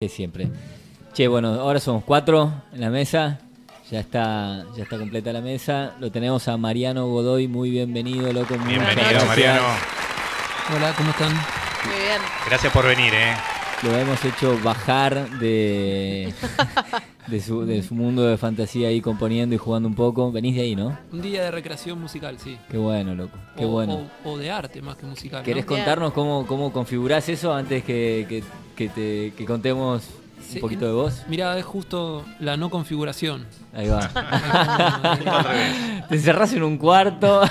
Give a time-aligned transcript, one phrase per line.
[0.00, 0.48] Que siempre.
[1.12, 3.40] Che, bueno, ahora somos cuatro en la mesa.
[3.90, 5.96] Ya está, ya está completa la mesa.
[5.98, 7.48] Lo tenemos a Mariano Godoy.
[7.48, 8.54] Muy bienvenido, loco.
[8.58, 9.26] Bienvenido.
[9.26, 9.62] Mariano.
[10.72, 11.32] Hola, ¿cómo están?
[11.32, 12.22] Muy bien.
[12.46, 13.34] Gracias por venir, ¿eh?
[13.82, 16.32] Lo hemos hecho bajar de,
[17.28, 20.32] de, su, de su mundo de fantasía ahí componiendo y jugando un poco.
[20.32, 20.98] Venís de ahí, ¿no?
[21.12, 22.58] Un día de recreación musical, sí.
[22.70, 23.38] Qué bueno, loco.
[23.56, 24.08] Qué o, bueno.
[24.24, 25.44] o- o de arte más que musical.
[25.44, 28.42] ¿Querés contarnos cómo, cómo configurás eso antes que, que,
[28.74, 30.02] que te, que contemos
[30.48, 30.56] Sí.
[30.56, 31.22] un poquito de vos?
[31.28, 33.44] Mirá, es justo la no configuración.
[33.74, 34.08] Ahí va.
[36.08, 37.42] Te encerrás en un cuarto.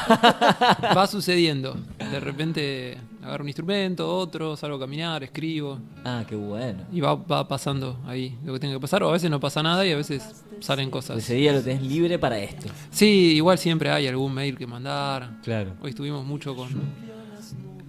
[0.98, 1.78] Va sucediendo.
[2.00, 5.80] De repente agarro un instrumento, otro, salgo a caminar, escribo.
[6.06, 6.80] ah, qué bueno.
[6.94, 9.04] Y va, va pasando ahí lo que tiene que pasar.
[9.04, 11.18] O a veces no pasa nada y a veces salen cosas.
[11.18, 12.70] Ese día lo tenés libre para esto.
[12.90, 15.30] Sí, igual siempre hay algún mail que mandar.
[15.44, 15.74] Claro.
[15.82, 16.70] Hoy estuvimos mucho con,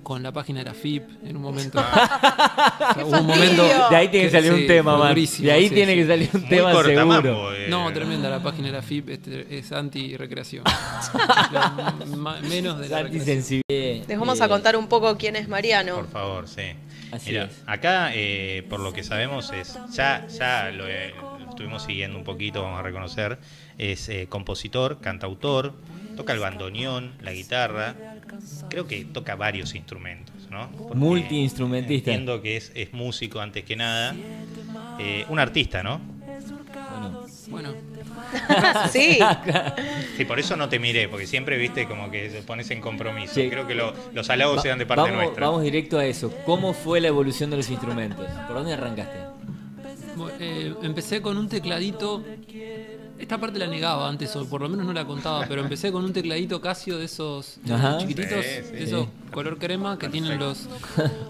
[0.08, 1.78] con la página de la FIP en un momento.
[2.78, 3.62] O sea, hubo un momento.
[3.90, 5.14] De ahí tiene que salir Sí, un tema, man.
[5.14, 5.98] De ahí sí, tiene sí.
[5.98, 6.72] que salir un Muy tema
[7.16, 7.54] seguro.
[7.54, 7.66] eh.
[7.68, 10.64] No, tremenda la página de la FIP, este, es anti-recreación.
[12.48, 13.06] Menos de la recreación.
[13.06, 14.04] Antisensible.
[14.08, 15.96] Les vamos Eh, a contar un poco quién es Mariano.
[15.96, 16.62] Por favor, sí.
[17.12, 17.62] Así Mira, es.
[17.66, 22.24] acá, eh, por lo que sabemos, es ya, ya lo, eh, lo estuvimos siguiendo un
[22.24, 23.38] poquito, vamos a reconocer.
[23.78, 25.74] Es eh, compositor, cantautor,
[26.18, 27.94] toca el bandoneón, la guitarra.
[28.68, 30.68] Creo que toca varios instrumentos, ¿no?
[30.72, 32.10] Porque Multiinstrumentista.
[32.10, 34.14] Entiendo que es, es músico antes que nada.
[34.98, 36.00] Eh, un artista, ¿no?
[37.48, 37.74] Bueno, Bueno,
[38.90, 39.18] Sí.
[40.16, 43.34] Sí, por eso no te miré, porque siempre viste como que te pones en compromiso.
[43.34, 43.48] Sí.
[43.48, 45.46] Creo que lo- los halagos va- se dan de parte vamos, nuestra.
[45.46, 46.34] vamos directo a eso.
[46.44, 48.26] ¿Cómo fue la evolución de los instrumentos?
[48.48, 49.18] ¿Por dónde arrancaste?
[50.40, 52.24] eh, empecé con un tecladito.
[53.18, 56.04] Esta parte la negaba antes, o por lo menos no la contaba, pero empecé con
[56.04, 58.72] un tecladito Casio de esos de chiquititos, Sí, sí.
[58.72, 60.68] de esos color crema que tienen los.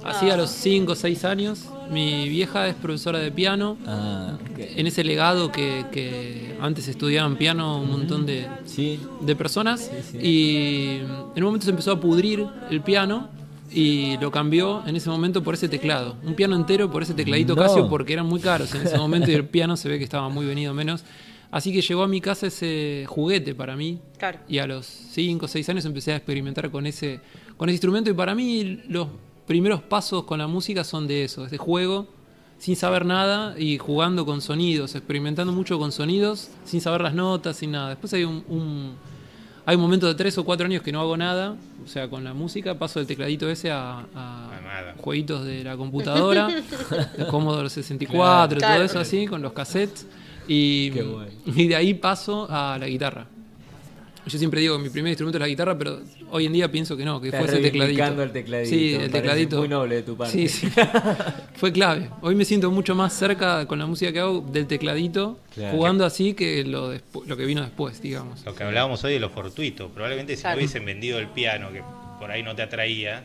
[0.05, 1.65] Así a los 5 o 6 años.
[1.91, 3.77] Mi vieja es profesora de piano.
[3.87, 4.37] Ah.
[4.59, 9.01] En ese legado que, que antes estudiaban piano un montón de, Sí.
[9.23, 10.19] de personas sí.
[10.19, 13.29] y en un momento se empezó a pudrir el piano
[13.71, 16.17] y lo cambió en ese momento por ese teclado.
[16.25, 17.63] Un piano entero por ese tecladito No.
[17.63, 20.29] Casio porque eran muy caros en ese momento y el piano se ve que estaba
[20.29, 21.03] muy venido menos.
[21.51, 24.39] Así que llegó a mi casa ese juguete para mí Claro.
[24.49, 27.21] y a los 5 o 6 años empecé a experimentar con ese,
[27.57, 29.09] con ese instrumento y para mí los
[29.47, 32.07] primeros pasos con la música son de eso, de juego,
[32.59, 37.57] sin saber nada y jugando con sonidos, experimentando mucho con sonidos, sin saber las notas,
[37.57, 37.91] sin nada.
[37.91, 38.95] Después hay un, un-
[39.65, 41.55] hay un momento de 3 o 4 años que no hago nada,
[41.85, 46.49] o sea, con la música paso del tecladito ese a, a jueguitos de la computadora,
[47.19, 48.75] de Commodore 64, Claro.
[48.77, 50.07] todo eso así, con los cassettes.
[50.49, 51.31] Y, Qué bueno.
[51.47, 53.27] y de ahí paso a la guitarra.
[54.27, 56.01] Yo siempre digo que mi primer instrumento es la guitarra, pero
[56.31, 58.23] hoy en día pienso que no, que fue ese tecladito.
[58.23, 59.59] el tecladito, Sí, el tecladito.
[59.59, 60.33] muy noble de tu parte.
[60.35, 60.69] Sí, sí.
[61.55, 62.11] fue clave.
[62.21, 65.75] Hoy me siento mucho más cerca con la música que hago del tecladito, Claro.
[65.77, 66.93] jugando así que lo,
[67.27, 68.45] lo que vino después, digamos.
[68.45, 69.89] Lo que hablábamos hoy de lo fortuito.
[69.89, 70.57] Probablemente si Claro.
[70.57, 71.83] no hubiesen vendido el piano, que
[72.19, 73.25] por ahí no te atraía,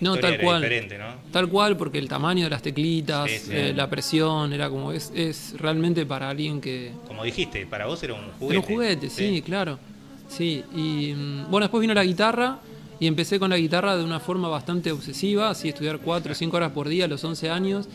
[0.00, 0.62] No, tal era cual.
[0.62, 1.06] diferente, ¿no?
[1.32, 3.50] Tal cual, porque el tamaño de las teclitas, Sí, sí.
[3.52, 8.02] eh, la presión, era como, es, es realmente para alguien que, Como dijiste, para vos
[8.02, 8.50] era un juguete.
[8.52, 9.78] Era un juguete, sí, claro.
[10.28, 12.58] Sí, y mm, bueno, después vino la guitarra
[12.98, 16.56] y empecé con la guitarra de una forma bastante obsesiva, así estudiar 4 o 5
[16.56, 17.88] horas por día a los 11 años.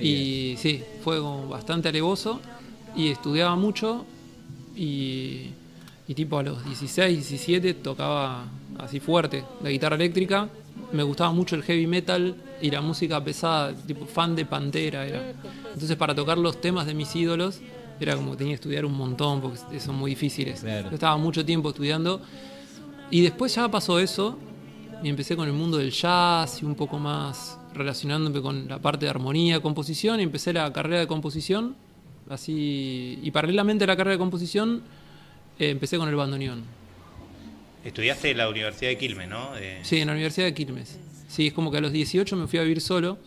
[0.00, 2.40] Y sí, fue como bastante alevoso
[2.94, 4.04] y estudiaba mucho
[4.76, 5.46] y,
[6.06, 8.44] y tipo a los 16, 17 tocaba
[8.78, 10.48] así fuerte la guitarra eléctrica.
[10.92, 15.32] Me gustaba mucho el heavy metal y la música pesada, tipo fan de Pantera era.
[15.72, 17.60] Entonces para tocar los temas de mis ídolos
[18.00, 20.60] era como que tenía que estudiar un montón porque son muy difíciles.
[20.60, 20.88] Claro.
[20.88, 22.20] Yo estaba mucho tiempo estudiando
[23.10, 24.38] y después ya pasó eso
[25.02, 29.06] y empecé con el mundo del jazz y un poco más relacionándome con la parte
[29.06, 31.76] de armonía, composición y empecé la carrera de composición
[32.28, 34.82] así y paralelamente a la carrera de composición
[35.58, 36.79] eh, empecé con el bandoneón.
[37.84, 39.56] Estudiaste en la Universidad de Quilmes, ¿no?
[39.58, 40.98] Eh, Sí, en la Universidad de Quilmes.
[41.28, 43.18] Sí, es como que a los 18 me fui a vivir solo.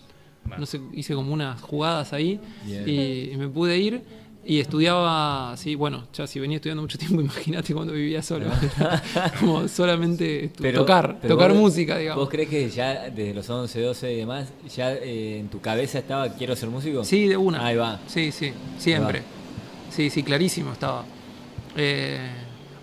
[0.46, 0.60] Bueno.
[0.62, 4.02] No sé, hice como unas jugadas ahí y, y me pude ir
[4.46, 8.48] y estudiaba así, bueno, ya si venía estudiando mucho tiempo, imagínate cuando vivía solo.
[9.40, 12.24] como solamente Pero- tocar, pero tocar vos- música, digamos.
[12.26, 16.00] ¿Vos crees que ya desde los 11, 12 y demás, ya eh, en tu cabeza
[16.00, 17.06] estaba quiero ser músico?
[17.06, 17.66] Sí, de una.
[17.66, 18.02] Ahí va.
[18.08, 19.22] Sí, sí, siempre.
[19.92, 21.06] Sí, sí, clarísimo estaba.
[21.78, 22.20] Eh,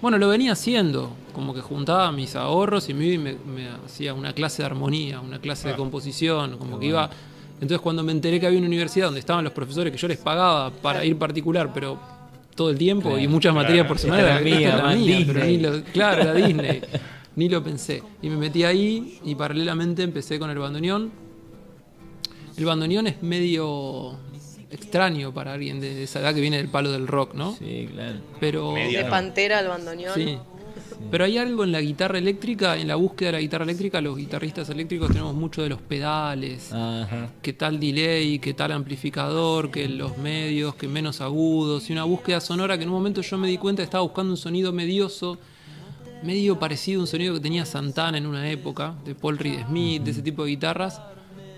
[0.00, 4.32] bueno, lo venía haciendo, como que juntaba mis ahorros y me, me, me hacía una
[4.32, 5.76] clase de armonía, una clase de Ah.
[5.76, 7.08] composición, como que iba...
[7.54, 10.16] Entonces cuando me enteré que había una universidad donde estaban los profesores que yo les
[10.18, 11.98] pagaba para ir particular, pero
[12.54, 13.22] todo el tiempo Claro.
[13.22, 13.62] y muchas Claro.
[13.64, 16.80] materias por semana, esta mía, man, mía, pero ni lo- claro, era Disney.
[17.36, 18.02] Ni lo pensé.
[18.22, 21.10] Y me metí ahí y paralelamente empecé con el bandoneón.
[22.56, 24.16] el bandoneón es medio
[24.70, 27.54] extraño para alguien de esa edad que viene del palo del rock, ¿no?
[27.56, 28.18] Sí, claro.
[28.40, 29.06] Pero De.
[29.08, 30.14] Pantera al bandoneón.
[30.14, 30.36] sí.
[31.10, 34.16] Pero hay algo en la guitarra eléctrica, en la búsqueda de la guitarra eléctrica, los
[34.16, 37.30] guitarristas eléctricos tenemos mucho de los pedales, Ajá.
[37.42, 42.40] que tal delay, que tal amplificador, que los medios, que menos agudos, y una búsqueda
[42.40, 45.38] sonora que en un momento yo me di cuenta estaba buscando un sonido medioso,
[46.22, 50.02] medio parecido a un sonido que tenía Santana en una época, de Paul Reed Smith,
[50.02, 51.00] de ese tipo de guitarras.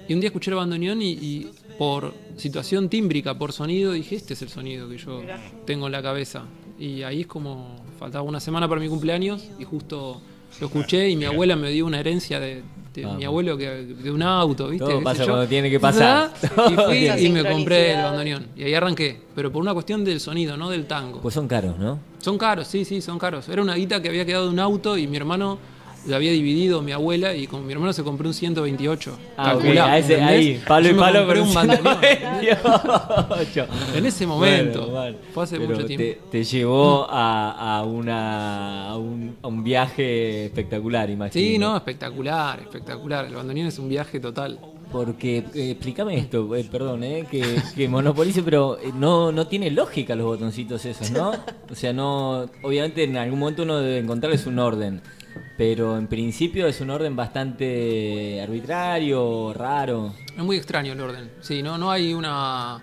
[0.09, 4.35] Y un día escuché el bandoneón y, y por situación tímbrica, por sonido, dije, este
[4.35, 5.21] es el sonido que yo
[5.67, 6.45] tengo en la cabeza.
[6.79, 10.21] Y ahí es como, faltaba una semana para mi cumpleaños y justo
[10.61, 12.63] lo escuché y mi abuela me dio una herencia de,
[12.97, 14.85] mi abuelo que, de un auto, ¿viste?
[14.85, 16.33] Todo ¿Qué sé pasa cuando tiene que pasar.
[16.71, 18.49] Y fui y me compré el bandoneón.
[18.57, 19.19] Y ahí arranqué.
[19.35, 21.21] Pero por una cuestión del sonido, no del tango.
[21.21, 22.01] Pues son caros, ¿no?
[22.19, 23.49] Son caros, sí, sí, son caros.
[23.49, 25.59] Era una guita que había quedado de un auto y mi hermano
[26.07, 29.19] la había dividido mi abuela y con mi hermano se compró un 128.
[29.37, 31.99] Ah, ok, Calculá, a ese, ahí, palo y palo, pero un bandoneón.
[32.41, 33.67] 128.
[33.97, 34.81] En ese momento.
[34.81, 35.19] Bueno, bueno.
[35.33, 36.05] Fue hace Pero mucho tiempo.
[36.05, 41.33] Te, te llevó a, a una, a, un, a un viaje espectacular, imagino.
[41.33, 43.27] Sí, no, espectacular, espectacular.
[43.27, 44.59] El bandoneón es un viaje total.
[44.91, 47.43] Porque, eh, explícame esto, eh, perdón, eh, que,
[47.75, 51.33] que monopolice, pero eh, no, no tiene lógica los botoncitos esos, ¿no?
[51.71, 55.01] O sea, no, obviamente en algún momento uno debe encontrarles un orden,
[55.57, 60.15] pero en principio es un orden bastante arbitrario, raro.
[60.37, 61.31] Es muy extraño el orden.
[61.41, 62.83] Sí, no, no hay una.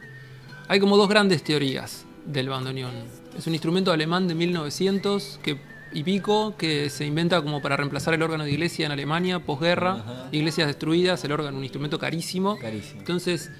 [0.68, 2.94] Hay como dos grandes teorías del bandoneón.
[3.38, 5.57] Es un instrumento alemán de 1900 que,
[5.92, 10.28] y pico que se inventa como para reemplazar el órgano de iglesia en Alemania, posguerra,
[10.31, 12.57] iglesias destruidas, el órgano, un instrumento carísimo.
[12.60, 13.00] Carísimo.
[13.00, 13.51] Entonces,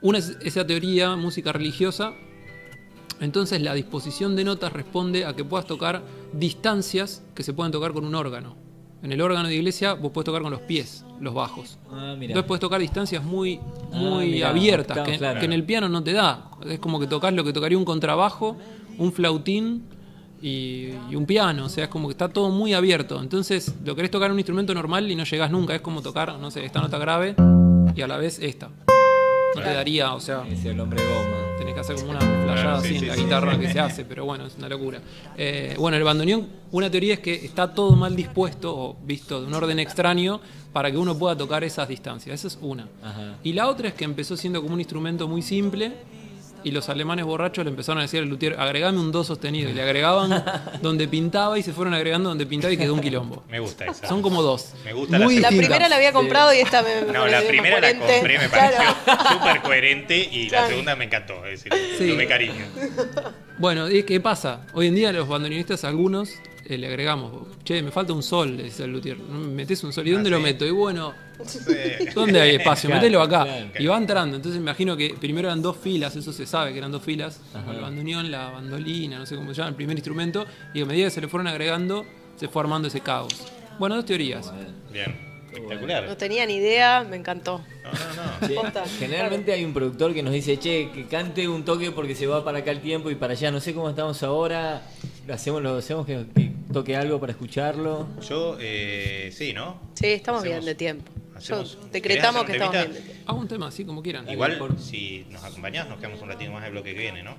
[0.00, 2.12] una es esa teoría, música religiosa.
[3.20, 6.02] Entonces, la disposición de notas responde a que puedas tocar
[6.32, 8.56] distancias que se pueden tocar con un órgano.
[9.02, 11.78] En el órgano de iglesia vos puedes tocar con los pies, los bajos.
[11.90, 12.32] Ah, mira.
[12.32, 13.60] Entonces puedes tocar distancias muy,
[13.92, 15.38] Ah, muy mirá, abiertas, que, claro.
[15.40, 16.50] que en el piano no te da.
[16.66, 18.56] Es como que tocas lo que tocaría un contrabajo,
[18.98, 19.84] un flautín
[20.40, 21.66] y, y un piano.
[21.66, 23.20] O sea, es como que está todo muy abierto.
[23.20, 25.74] Entonces lo querés tocar en un instrumento normal y no llegás nunca.
[25.74, 27.36] Es como tocar, no sé, esta nota grave
[27.94, 28.68] y a la vez esta.
[29.54, 31.43] No te daría, o sea, Es el hombre goma.
[31.58, 33.22] Tenés que hacer como una flayada sí, así sí, en la sí.
[33.22, 35.00] guitarra que se hace, pero bueno, es una locura.
[35.36, 39.46] Eh, bueno, el bandoneón, una teoría es que está todo mal dispuesto o visto de
[39.46, 40.40] un orden extraño
[40.72, 42.34] para que uno pueda tocar esas distancias.
[42.34, 42.88] Esa es una.
[43.02, 43.36] Ajá.
[43.42, 45.92] Y la otra es que empezó siendo como un instrumento muy simple
[46.64, 49.70] y los alemanes borrachos le empezaron a decir al luthier, agregame un do sostenido.
[49.70, 50.44] Y le agregaban
[50.82, 53.44] donde pintaba y se fueron agregando donde pintaba y quedó un quilombo.
[53.48, 54.08] Me gusta esa.
[54.08, 54.72] Son como dos.
[54.84, 57.40] Me gusta muy la La primera la había comprado y esta me, me No, la
[57.42, 58.76] primera la compré, me Claro.
[59.06, 60.68] pareció súper coherente y la Claro.
[60.68, 61.44] segunda me encantó.
[61.46, 62.08] Es decir, Sí.
[62.08, 62.64] lo me cariño.
[63.58, 64.62] Bueno, ¿y qué pasa?
[64.72, 66.30] Hoy en día los bandoneonistas, algunos,
[66.66, 67.32] eh, le agregamos,
[67.64, 69.18] che, me falta un sol, le dice el luthier.
[69.18, 70.42] Metés un sol, ¿y dónde Ah, lo sí.
[70.42, 70.64] meto?
[70.66, 71.12] Y bueno,
[71.46, 71.58] Sí.
[72.14, 72.88] ¿dónde hay espacio?
[72.88, 73.42] Claro, Mételo acá.
[73.44, 73.66] claro.
[73.78, 74.36] Y va entrando.
[74.36, 77.40] Entonces me imagino que primero eran dos filas, eso se sabe que eran dos filas.
[77.70, 80.44] El bandoneón, la bandolina, no sé cómo se llama, el primer instrumento.
[80.72, 82.04] Y a medida que se le fueron agregando,
[82.36, 83.34] se fue armando ese caos.
[83.78, 84.52] Bueno, dos teorías.
[84.92, 85.34] Bien.
[85.52, 86.06] Espectacular.
[86.08, 87.60] No tenía ni idea, me encantó.
[87.84, 88.48] No, no, no.
[88.48, 88.84] Che, Posta.
[88.98, 92.44] generalmente hay un productor que nos dice, che, que cante un toque porque se va
[92.44, 93.50] para acá el tiempo y para allá.
[93.52, 94.82] No sé cómo estamos ahora.
[95.26, 98.06] Lo hacemos, lo hacemos que, que toque algo para escucharlo.
[98.28, 99.80] Yo, eh, sí, ¿no?
[99.94, 101.10] Sí, estamos Hacemos- bien de tiempo.
[101.34, 103.22] hacemos- Yo ¿Querés decretamos que estamos bien de tiempo.
[103.30, 104.28] Hago un tema así como quieran.
[104.28, 107.36] Igual, por- si nos acompañás, nos quedamos un ratito más del bloque que viene, ¿no?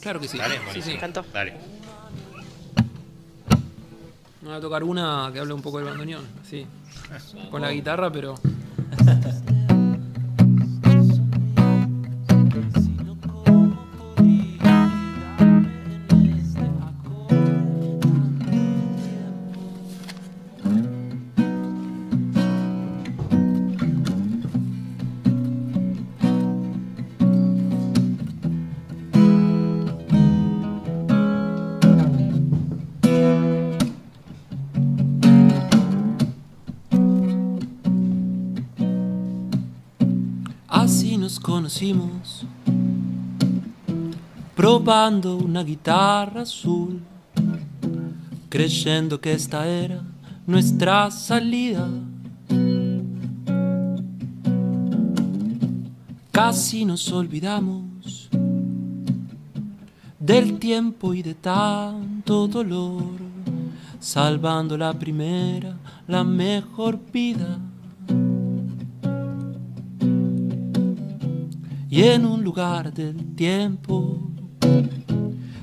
[0.00, 0.36] Claro que sí.
[0.38, 0.92] Dale, Sí, sí.
[0.92, 1.24] encantó.
[1.32, 1.54] Dale.
[4.42, 6.66] Me voy a tocar una que habla un poco del bandoneón, así.
[7.50, 8.34] Con la guitarra, pero.
[44.56, 47.00] probando una guitarra azul,
[48.48, 50.02] creyendo que esta era
[50.44, 51.88] nuestra salida.
[56.32, 58.28] Casi nos olvidamos
[60.18, 63.20] del tiempo y de tanto dolor,
[64.00, 65.76] salvando la primera,
[66.08, 67.58] la mejor vida.
[72.02, 74.18] En un lugar del tiempo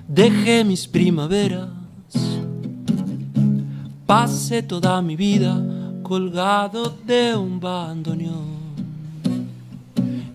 [0.08, 1.70] dejé mis primaveras,
[4.06, 5.62] pasé toda mi vida
[6.04, 8.56] colgado de un bandoneón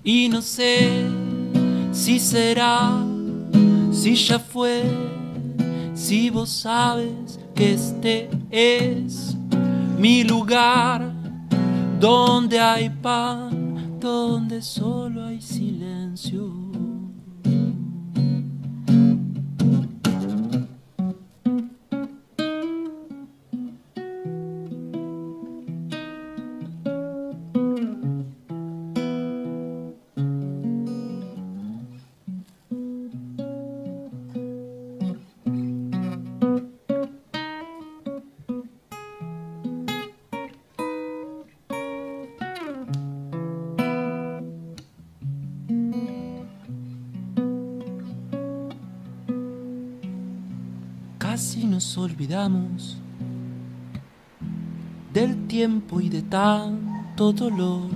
[0.03, 1.07] Y no sé
[1.93, 3.05] si será,
[3.93, 4.83] si ya fue,
[5.95, 9.37] si vos sabes que este es
[9.99, 11.13] mi lugar,
[12.01, 15.80] donde hay pan, donde solo hay silencio.
[16.11, 16.60] canción.
[51.41, 52.99] Casi nos olvidamos
[55.11, 57.89] del tiempo y de tanto dolor,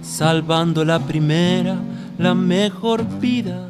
[0.00, 1.76] salvando la primera,
[2.16, 3.68] la mejor vida.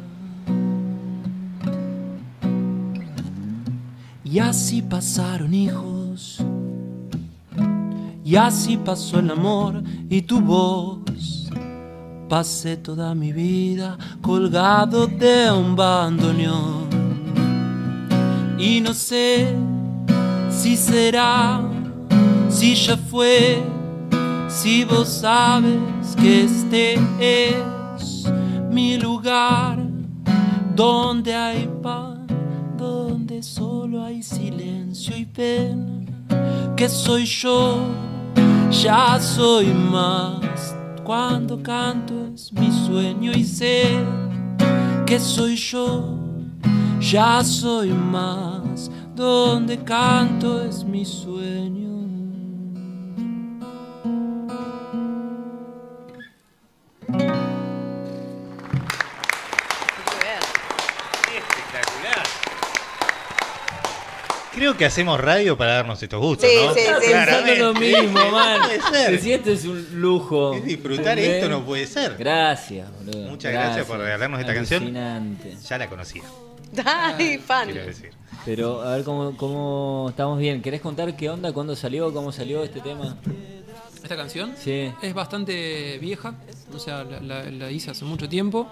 [4.23, 6.37] Y así pasaron hijos,
[8.23, 11.49] y así pasó el amor y tu voz.
[12.29, 16.76] Pasé toda mi vida colgado de un bandoneón.
[18.59, 19.53] Y no sé
[20.49, 21.61] si será,
[22.49, 23.61] si ya fue,
[24.49, 28.25] si vos sabes que este es
[28.71, 29.77] mi lugar,
[30.75, 32.25] donde hay pan,
[32.75, 36.05] donde solo hay silencio y pena,
[36.75, 37.77] que soy yo,
[38.71, 44.03] ya soy más, cuando canto es mi sueño y sé
[45.05, 46.16] que soy yo
[46.99, 51.87] ya soy más, donde canto es mi sueño.
[61.35, 62.23] Espectacular.
[64.53, 66.73] Creo que hacemos radio para darnos estos gustos, Sí, ¿no?
[66.73, 67.11] sí, sí.
[67.11, 68.61] Pensando lo mismo, man.
[68.63, 69.19] puede ser.
[69.21, 70.53] Si esto es un lujo.
[70.55, 71.43] Es disfrutar ¿Entendés?
[71.43, 72.15] esto no puede ser.
[72.17, 73.29] Gracias, boludo.
[73.29, 74.81] Muchas gracias por regalarnos esta canción.
[74.83, 75.57] Alucinante.
[75.67, 76.23] Ya la conocía,
[76.85, 77.69] Ay, fan.
[77.69, 78.11] quiero decir.
[78.45, 80.61] Pero a ver cómo, cómo estamos bien.
[80.61, 83.17] ¿Querés contar qué onda, cuándo salió, cómo salió este tema?
[84.01, 84.91] Esta canción Sí.
[85.01, 86.35] es bastante vieja,
[86.73, 88.67] o sea, la, la- la hice hace mucho tiempo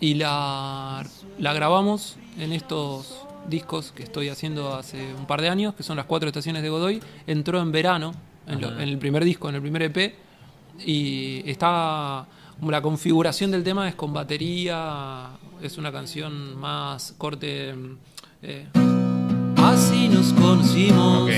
[0.00, 1.04] y la,
[1.38, 3.14] la grabamos en estos
[3.46, 6.70] discos que estoy haciendo hace un par de años, que son las cuatro estaciones de
[6.70, 7.00] Godoy.
[7.28, 8.12] Entró en verano,
[8.48, 10.14] en, lo- en el primer disco, en el primer EP,
[10.84, 12.26] y está
[12.58, 15.28] como la configuración del tema es con batería,
[15.62, 17.74] es una canción más corte.
[18.42, 18.66] eh,
[19.56, 21.30] Así nos conocimos,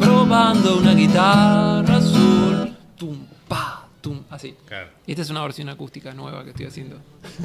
[0.00, 2.74] probando una guitarra azul.
[2.96, 4.54] tum, pa, tum, así.
[4.66, 4.88] Claro.
[5.06, 6.96] Y esta es una versión acústica nueva que estoy haciendo.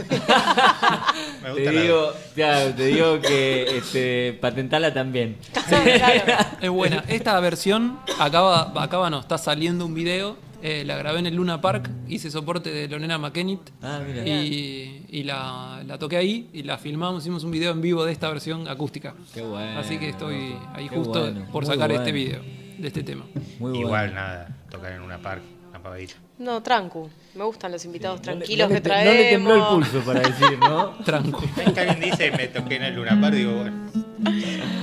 [1.43, 5.37] Me Te gusta digo, ya, te digo que este, patentala también.
[5.67, 6.45] Claro.
[6.61, 7.03] Es buena.
[7.07, 10.37] Esta versión acaba, acaba no, está saliendo un video.
[10.61, 13.61] Eh, la grabé en el Luna Park, hice soporte de Lonena McKennitt.
[13.81, 14.27] Ah, mira.
[14.27, 18.11] Y, y la, la toqué ahí y la filmamos, hicimos un video en vivo de
[18.11, 19.15] esta versión acústica.
[19.33, 19.79] Qué bueno.
[19.79, 22.01] Así que estoy ahí Qué justo bueno, por muy sacar bueno.
[22.03, 22.41] este video
[22.77, 23.25] de este tema.
[23.59, 23.77] Muy bueno.
[23.79, 26.13] Igual nada, tocar en una park, una pavadita.
[26.39, 27.09] No, trancu.
[27.35, 29.59] Me gustan los invitados No le- tranquilos no le que te- No le tembló el
[29.61, 29.89] traemos.
[29.89, 30.89] pulso para decir, ¿no?
[31.05, 31.43] Tranco.
[31.57, 33.91] Es que alguien dice me toqué en el Luna Park, digo, bueno.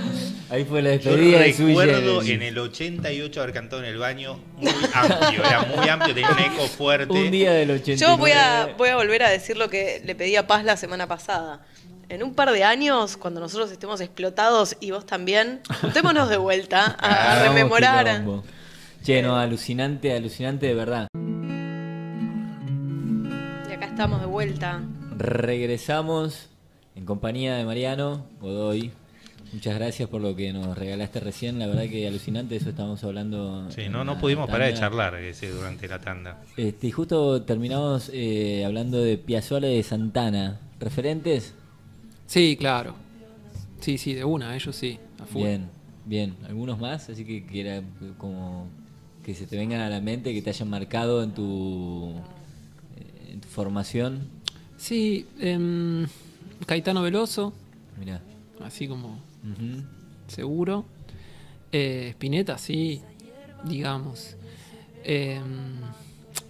[0.49, 3.99] Ahí fue la Yo despedida de Sui recuerdo en el 88 haber cantado en el
[3.99, 7.12] baño muy amplio, era muy amplio, tenía un eco fuerte.
[7.12, 7.99] Un día del 89.
[7.99, 10.76] Yo voy a, voy a volver a decir lo que le pedí a Paz la
[10.76, 11.67] semana pasada.
[12.09, 16.97] En un par de años, cuando nosotros estemos explotados y vos también, juntémonos de vuelta
[17.00, 18.23] a, a rememorar.
[19.03, 21.09] Che, no, alucinante, alucinante de verdad.
[23.69, 24.81] Y acá estamos de vuelta.
[25.17, 26.50] Regresamos
[26.95, 28.93] en compañía de Mariano Godoy.
[29.53, 31.59] Muchas gracias por lo que nos regalaste recién.
[31.59, 33.71] La verdad que alucinante, eso estábamos hablando.
[33.71, 36.43] Sí, no, no pudimos parar de charlar ese, durante la tanda.
[36.57, 40.61] Este, y justo terminamos eh, hablando de Piazzolla y de Santana.
[40.79, 41.55] ¿Referentes?
[42.26, 42.95] Sí, claro.
[43.81, 45.43] Sí, sí, de una, ellos sí, a full.
[45.43, 45.69] Bien,
[46.05, 46.37] bien.
[46.47, 47.09] ¿Algunos más?
[47.09, 47.83] Así que quiera
[48.19, 48.69] como
[49.25, 52.15] que se te vengan a la mente, que te hayan marcado en tu,
[52.97, 54.29] eh, en tu formación.
[54.76, 56.07] Sí, em,
[56.67, 57.53] Caetano Veloso,
[57.99, 58.21] Mirá.
[58.62, 59.19] así como
[60.26, 60.85] Seguro.
[61.73, 63.03] Eh, Spinetta, sí,
[63.65, 64.37] digamos.
[65.05, 65.81] Em,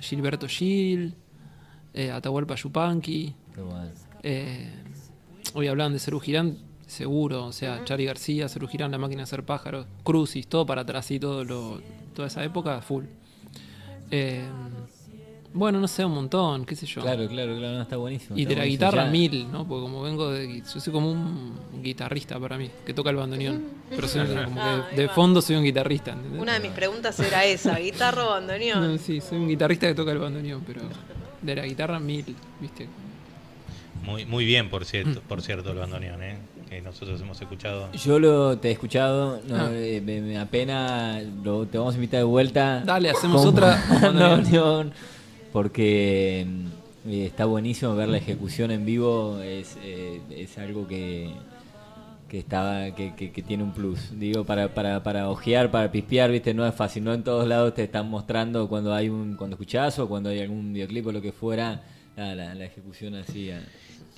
[0.00, 1.14] Gilberto Gil,
[1.94, 3.34] eh, Atahualpa Yupanqui.
[4.22, 4.70] Eh,
[5.54, 7.46] hoy hablaban de Cerú Girán, seguro.
[7.46, 11.10] O sea, Charlie García, Cerú Girán, La Máquina de Hacer Pájaros, Crucis, todo para atrás
[11.10, 11.80] y todo lo,
[12.14, 13.04] toda esa época, full.
[15.54, 17.00] Bueno, no sé, un montón, qué sé yo.
[17.02, 18.36] Claro, claro, claro, no, está buenísimo.
[18.38, 19.66] Y está de la guitarra Ya- mil, ¿no?
[19.66, 20.60] Porque como vengo de...
[20.60, 23.62] Yo soy como un guitarrista para mí, que toca el bandoneón.
[23.90, 26.40] Pero soy como Ah, que ahí de fondo soy un guitarrista, ¿entendés?
[26.42, 28.92] Una de mis preguntas era esa, guitarra o bandoneón.
[28.92, 30.82] No, sí, soy un guitarrista que toca el bandoneón, pero
[31.42, 32.24] de la guitarra mil,
[32.60, 32.88] ¿viste?
[34.04, 36.36] Muy, muy bien, por cierto, por cierto, el bandoneón, ¿eh?
[36.68, 37.90] que nosotros hemos escuchado.
[37.92, 39.68] Yo lo te he escuchado, no, Ah.
[39.72, 42.82] eh, me, me apena, lo- te vamos a invitar de vuelta.
[42.84, 44.92] Dale, hacemos otra bandoneón.
[45.56, 51.32] Porque mm, eh, está buenísimo ver la ejecución en vivo, es, eh, es algo que
[52.28, 56.66] que estaba que, tiene un plus digo para, para, para ojear para pispear viste no
[56.66, 60.08] es fácil no en todos lados te están mostrando cuando hay un cuando escuchás o
[60.08, 61.84] cuando hay algún videoclip o lo que fuera
[62.16, 63.62] la, la, ejecución así ah.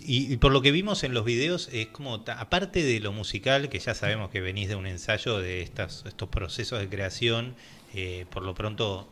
[0.00, 3.80] Y, por lo que vimos en los videos, es como, aparte de lo musical, que
[3.80, 7.56] ya sabemos que venís de un ensayo de estas, estos procesos de creación,
[7.94, 9.08] eh, por lo pronto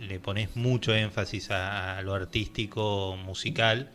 [0.00, 3.90] le pones mucho énfasis a, a lo artístico, musical,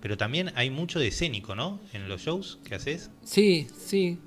[0.00, 1.80] pero también hay mucho de escénico, ¿no?
[1.92, 3.10] En los shows que haces.
[3.24, 4.18] Sí, sí.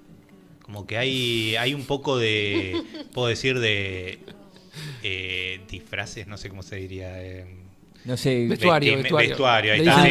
[0.61, 2.81] Como que hay, hay un poco de,
[3.13, 4.19] puedo decir, de
[5.03, 7.21] eh, disfraces, no sé cómo se diría.
[7.23, 7.45] eh,
[8.05, 9.29] no sé Vestuario, vestuario.
[9.29, 10.03] vestuario, ahí Le está.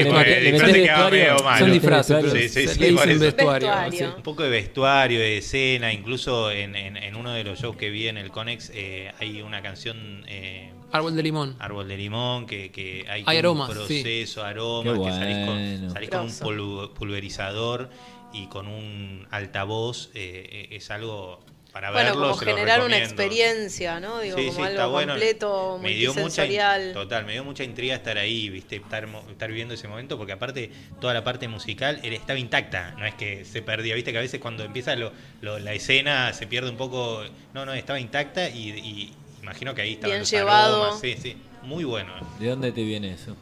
[0.66, 1.36] Le vestuario.
[1.58, 3.68] Son disfraces, Sí, sí, se sí, le dicen vestuario.
[3.68, 3.98] Vestuario.
[4.10, 4.14] sí.
[4.16, 7.90] Un poco de vestuario, de escena, incluso en, en- en uno de los shows que
[7.90, 11.56] vi en el Conex eh, hay una canción eh, Árbol de limón.
[11.58, 13.74] Árbol de Limón, que, que hay, Hay un aromas, sí.
[13.74, 16.10] proceso, aromas, que salís con, salís
[16.40, 17.90] con un pulverizador
[18.32, 21.40] y con un altavoz, eh, eh, es algo
[21.74, 22.22] para Bueno, verlo.
[22.28, 24.20] como se los generar una experiencia, ¿no?
[24.20, 25.12] Digo, Sí, como sí, algo está bueno.
[25.14, 26.46] completo, me dio mucha
[26.92, 30.70] total me dio mucha intriga estar ahí viste estar estar viviendo ese momento porque aparte
[31.00, 34.20] toda la parte musical era- estaba intacta no es que se perdía viste que a
[34.20, 38.48] veces cuando empieza lo- lo- la escena se pierde un poco no no estaba intacta
[38.48, 39.12] y, y
[39.42, 40.82] imagino que ahí estaban Bien los llevado.
[40.84, 43.36] aromas, sí sí muy bueno de dónde te viene eso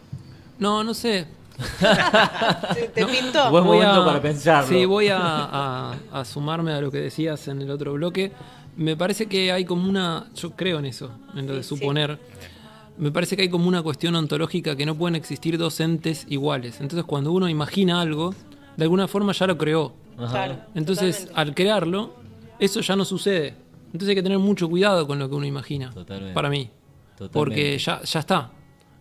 [0.58, 1.26] No, no sé.
[2.94, 3.50] ¿Te, pintó?
[3.50, 4.68] Buen Voy momento a- para pensarlo.
[4.68, 8.32] Sí, voy a, a- a sumarme a lo que decías en el otro bloque.
[8.76, 10.26] Me parece que hay como una.
[10.34, 11.76] Yo creo en eso, en lo de Sí, sí.
[11.80, 12.18] suponer.
[12.98, 16.80] Me parece que hay como una cuestión ontológica que no pueden existir dos entes iguales.
[16.80, 18.34] Entonces, cuando uno imagina algo,
[18.76, 19.92] de alguna forma ya lo creó.
[20.16, 21.40] Claro, Entonces, totalmente.
[21.40, 22.14] al crearlo,
[22.58, 23.54] eso ya no sucede.
[23.86, 25.90] Entonces hay que tener mucho cuidado con lo que uno imagina.
[25.90, 26.34] Totalmente.
[26.34, 26.70] Para mí.
[27.16, 27.32] Totalmente.
[27.32, 28.50] Porque ya, ya está.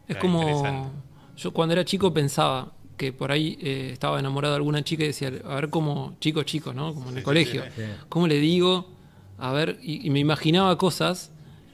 [0.08, 0.90] Es como.
[1.42, 5.08] Yo cuando era chico pensaba que por ahí eh, estaba enamorado de alguna chica y
[5.08, 6.94] decía, a ver cómo, chico, chico, ¿no?
[6.94, 7.64] Como en el colegio.
[7.76, 7.82] sí.
[8.10, 8.90] ¿Cómo le digo?
[9.40, 11.32] A ver, y, y me imaginaba cosas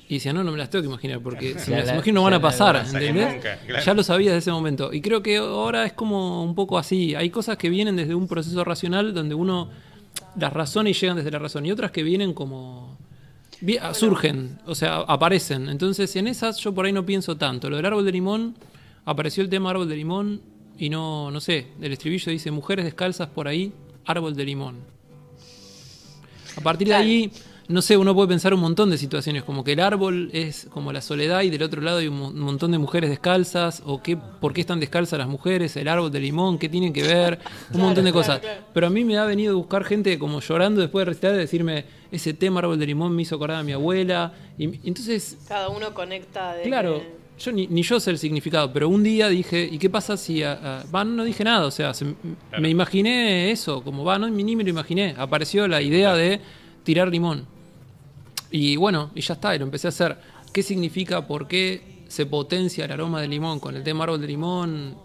[0.08, 2.22] y decía, no, no me las tengo que imaginar porque si me las la- imagino
[2.22, 3.34] no van a pasar, ¿entendés?
[3.34, 3.86] nunca, claro.
[3.86, 4.94] Ya lo sabía desde ese momento.
[4.94, 7.14] Y creo que ahora es como un poco así.
[7.16, 9.70] Hay cosas que vienen desde un proceso racional donde uno
[10.38, 11.66] las razona y llegan desde la razón.
[11.66, 12.98] Y otras que vienen como...
[13.94, 15.68] surgen, o sea, aparecen.
[15.68, 17.70] Entonces, en esas yo por ahí no pienso tanto.
[17.70, 18.56] Lo del árbol de limón,
[19.08, 20.42] apareció el tema árbol de limón
[20.78, 23.74] y no, no sé, el estribillo dice mujeres descalzas por ahí,
[24.06, 24.76] árbol de limón.
[26.56, 27.32] A partir de ahí,
[27.68, 30.92] no sé, uno puede pensar un montón de situaciones, como que el árbol es como
[30.94, 34.02] la soledad y del otro lado hay un, mo- un montón de mujeres descalzas, o
[34.02, 37.40] qué, por qué están descalzas las mujeres, el árbol de limón, qué tienen que ver,
[37.74, 38.42] un montón de cosas.
[38.74, 41.38] Pero a mí me ha venido a buscar gente como llorando después de recitar, de
[41.40, 44.34] decirme, ese tema árbol de limón me hizo acordar a mi abuela.
[44.58, 47.04] Y, y entonces, Cada uno conecta de claro,
[47.40, 50.44] yo ni, ni yo sé el significado, pero un día dije, ¿y qué pasa si...
[50.44, 52.06] a- a- va, no dije nada, o sea, se-
[52.50, 52.62] Claro.
[52.62, 55.14] me imaginé eso, como va, no, ni me lo imaginé.
[55.18, 56.42] Apareció la idea de
[56.84, 57.46] tirar limón.
[58.52, 60.18] Y bueno, y ya está, y lo empecé a hacer.
[60.54, 61.28] ¿Qué significa?
[61.28, 64.96] ¿Por qué se potencia el aroma del limón con el tema árbol de limón?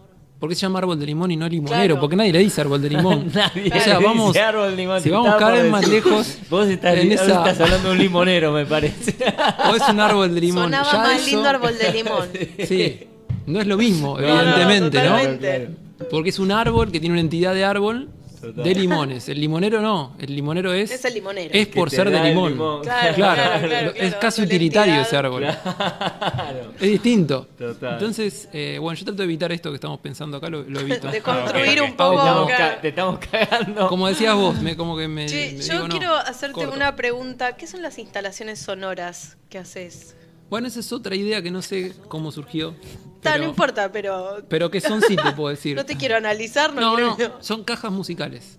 [0.43, 1.77] ¿Por qué se llama árbol de limón y no limonero?
[1.87, 2.01] Claro.
[2.01, 3.31] Porque nadie le dice árbol de limón.
[3.33, 6.37] Nadie o sea, le vamos, dice árbol de limón, si vamos cada vez más lejos,
[6.51, 9.15] Vos estás, en vos esa- estás hablando de un limonero, me parece.
[9.71, 10.65] o es un árbol de limón.
[10.65, 12.29] Sonaba Ya más eso- lindo árbol de limón.
[12.67, 13.07] Sí,
[13.47, 15.05] no es lo mismo, No, no, evidentemente, ¿no?
[15.11, 15.69] totalmente.
[16.11, 18.09] Porque es un árbol que tiene una entidad de árbol
[18.43, 18.65] Total.
[18.65, 19.29] de limones.
[19.29, 20.91] El limonero no, el limonero es...
[20.91, 21.51] Es el limonero.
[21.55, 22.53] Es por ser de limón.
[22.53, 22.83] limón.
[22.83, 25.43] Claro, Claro, claro, claro, es casi utilitario ese árbol.
[25.43, 26.73] Claro.
[26.81, 27.47] Es distinto.
[27.59, 27.95] Total.
[27.95, 31.09] Entonces, eh, bueno, yo trato de evitar esto que estamos pensando acá, lo, lo evito.
[31.09, 31.89] De construir ok.
[31.91, 32.11] un poco.
[32.17, 32.57] Te estamos, acá.
[32.75, 33.89] ca- te estamos cagando.
[33.89, 35.27] Como decías vos, me, como que me.
[35.27, 36.75] Che, me yo digo, no, quiero hacerte corto.
[36.75, 37.57] una pregunta.
[37.57, 40.17] ¿Qué son las instalaciones sonoras que haces?
[40.53, 42.75] Bueno, esa es otra idea que no sé cómo surgió.
[43.23, 45.75] Pero, no importa, pero pero que son sí, te puedo decir.
[45.79, 48.59] no te quiero analizar, no, no, quiero- no, son cajas musicales,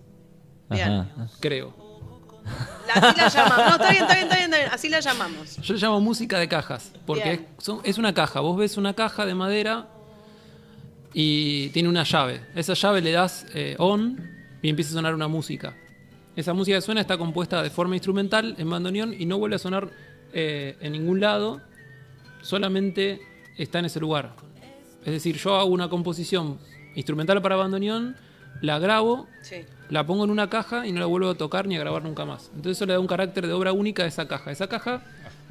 [0.71, 1.07] Bien.
[1.39, 1.71] Creo.
[2.87, 3.65] La- Así la llamamos.
[3.67, 4.69] No, está bien, está bien, está bien, está bien.
[4.73, 5.57] Así la llamamos.
[5.57, 7.47] Yo le llamo música de cajas, porque Bien.
[7.59, 8.39] es, son- es una caja.
[8.39, 9.87] Vos ves una caja de madera
[11.13, 12.41] y tiene una llave.
[12.55, 14.17] Esa llave le das eh, on
[14.63, 15.75] y empieza a sonar una música.
[16.35, 19.59] Esa música que suena está compuesta de forma instrumental en bandoneón y no vuelve a
[19.59, 19.91] sonar
[20.33, 21.61] eh, en ningún lado,
[22.43, 23.19] solamente
[23.57, 24.33] está en ese lugar.
[25.05, 26.59] Es decir, yo hago una composición
[26.95, 28.15] instrumental para bandoneón,
[28.61, 29.57] la grabo, Sí.
[29.89, 32.23] la pongo en una caja y no la vuelvo a tocar ni a grabar nunca
[32.25, 32.49] más.
[32.55, 34.51] Entonces eso le da un carácter de obra única a esa caja.
[34.51, 35.01] Esa caja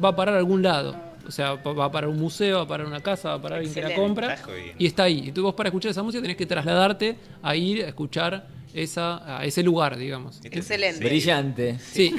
[0.02, 0.96] va a parar a algún lado.
[1.26, 3.34] O sea, va a parar a un museo, va a parar a una casa, va
[3.34, 4.38] a parar a alguien que la compra.
[4.78, 5.28] Y está ahí.
[5.28, 9.38] Y tú vos para escuchar esa música tenés que trasladarte a ir a escuchar esa,
[9.38, 10.40] a ese lugar, digamos.
[10.42, 11.04] Excelente.
[11.04, 11.78] Brillante.
[11.78, 12.14] Sí.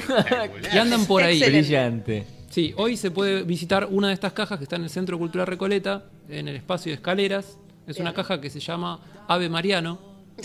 [0.72, 1.36] y andan por ahí.
[1.38, 1.66] Excelente.
[1.68, 2.26] Brillante.
[2.54, 5.44] Sí, hoy se puede visitar una de estas cajas que está en el Centro Cultural
[5.44, 7.58] Recoleta, en el espacio de escaleras.
[7.88, 9.98] Es una caja que se llama Ave Mariano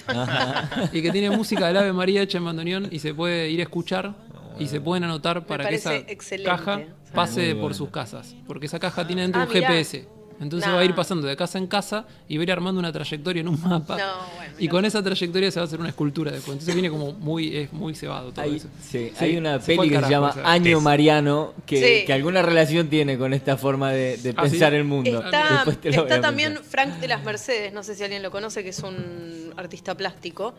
[0.08, 0.90] Ajá.
[0.92, 3.64] y que tiene música del Ave María hecha en bandoneón y se puede ir a
[3.64, 4.16] escuchar
[4.58, 6.50] y se pueden anotar para que esa excelente.
[6.50, 6.82] caja
[7.14, 8.36] pase por sus casas.
[8.48, 9.68] Porque esa caja tiene dentro Ah, un mirá.
[9.68, 10.08] GPS.
[10.42, 12.92] Entonces va a ir pasando de casa en casa y va a ir armando una
[12.94, 13.98] trayectoria en un mapa.
[13.98, 14.06] No,
[14.38, 16.54] bueno, y con esa trayectoria se va a hacer una escultura después.
[16.54, 18.68] Entonces viene como muy, es muy cebado todo Hay, eso.
[18.82, 20.34] sí, Sí, hay una peli que se llama.
[20.46, 22.06] Año Es- Mariano que, Sí.
[22.06, 24.52] que alguna relación tiene con esta forma de, de Ah, ¿sí?
[24.52, 25.24] pensar el mundo.
[25.26, 26.58] Está, está a también.
[26.64, 30.54] Frank de las Mercedes, no sé si alguien lo conoce, que es un artista plástico.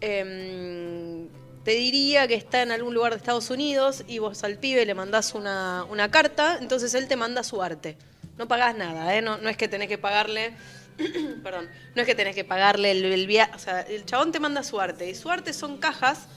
[0.00, 1.28] Em,
[1.64, 4.94] te diría que está en algún lugar de Estados Unidos y vos al pibe le
[4.94, 7.96] mandás una, una carta, entonces él te manda su arte.
[8.36, 9.22] No pagás nada, ¿eh?
[9.22, 10.54] no, es que tenés que pagarle.
[11.42, 13.52] perdón, no es que tenés que pagarle el, el viaje.
[13.54, 15.08] O sea, el chabón te manda su arte.
[15.08, 16.28] Y su arte son cajas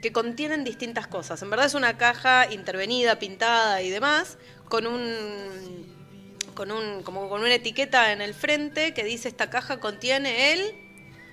[0.00, 1.42] que contienen distintas cosas.
[1.42, 4.38] En verdad es una caja intervenida, pintada y demás,
[4.68, 5.96] con un
[6.54, 10.87] con un como con una etiqueta en el frente que dice esta caja contiene el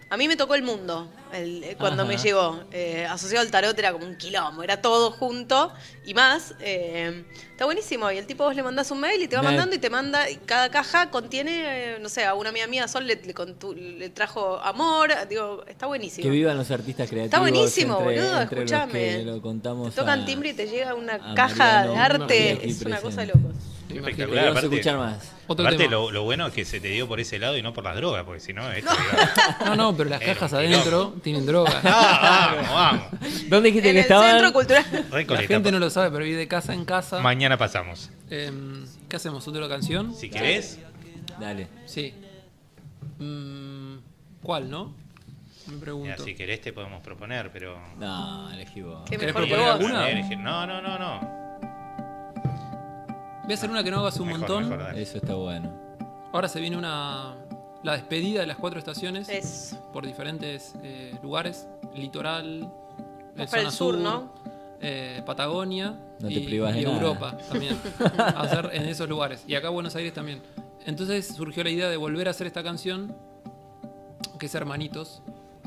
[0.09, 2.11] a mí me tocó el mundo el- eh, cuando Ajá.
[2.11, 5.73] me llegó Eh, asociado al tarot era como un quilombo era todo junto
[6.05, 9.35] y más Eh, está buenísimo y el tipo vos le mandás un mail y te
[9.35, 12.49] va Me- mandando y te manda y cada caja contiene eh, no sé a una
[12.49, 17.25] amiga mía Sol le, le trajo amor digo está buenísimo Que vivan los artistas creativos.
[17.25, 19.23] Está buenísimo, entre, boludo, entre escúchame.
[19.23, 21.55] lo contamos te tocan a- timbre y te llega una caja
[21.87, 23.55] Mariano, de arte es una cosa de locos.
[23.89, 24.47] Espectacular.
[24.49, 25.31] Aparte- escuchar más.
[25.47, 25.91] Otro Aparte, tema.
[25.91, 27.95] lo, lo bueno es que se te dio por ese lado y no por las
[27.95, 31.81] drogas, porque si no, esto iba- No, no, pero las Era cajas adentro tienen droga.
[31.83, 33.31] Ah, vamos, vamos.
[33.49, 34.31] ¿Dónde dijiste en que el estaban?
[34.31, 34.85] centro cultural
[35.29, 37.19] La gente no lo sabe, pero vive de casa en casa.
[37.19, 38.09] Mañana pasamos.
[38.29, 39.47] Em, ¿Qué hacemos?
[39.47, 40.15] ¿Otra canción?
[40.15, 40.79] Si querés,
[41.39, 41.67] Dale.
[41.85, 42.13] Sí.
[43.19, 43.97] Mm,
[44.41, 44.93] ¿Cuál, no?
[45.67, 46.23] Me mira, pregunto.
[46.23, 47.77] si querés te podemos proponer, pero.
[47.99, 49.01] No, elegí vos.
[49.09, 50.07] Qué ¿Querés proponer alguna?
[50.37, 51.44] No, no, no, no.
[53.45, 54.69] Voy a hacer una que no hago hace un Mejor, montón.
[54.69, 54.97] mejor.
[54.97, 55.71] Eso está bueno.
[56.33, 57.35] Ahora se viene una.
[57.83, 62.63] La despedida de las cuatro estaciones es por diferentes eh, lugares: litoral,
[63.37, 64.33] eh, para el zona sur, ¿no?
[64.81, 66.77] eh, Patagonia No te y, de nada.
[66.79, 67.77] Europa también.
[68.17, 69.43] hacer en esos lugares.
[69.47, 70.41] Y acá Buenos Aires también.
[70.85, 73.15] Entonces surgió la idea de volver a hacer esta canción,
[74.39, 75.21] que es Hermanitos.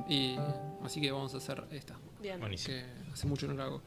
[0.09, 0.37] Y
[0.85, 2.77] así que vamos a hacer esta, bien Buenísimo.
[2.77, 3.83] que hace mucho no la hago.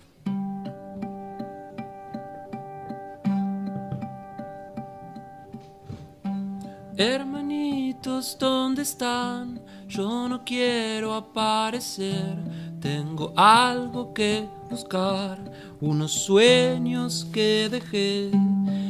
[6.97, 9.61] Hermanitos, ¿dónde están?
[9.87, 12.35] Yo no quiero aparecer.
[12.81, 15.37] Tengo algo que buscar,
[15.79, 18.31] unos sueños que dejé.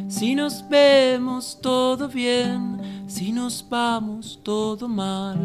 [0.08, 5.38] Si nos vemos todo bien, si nos vamos todo mal.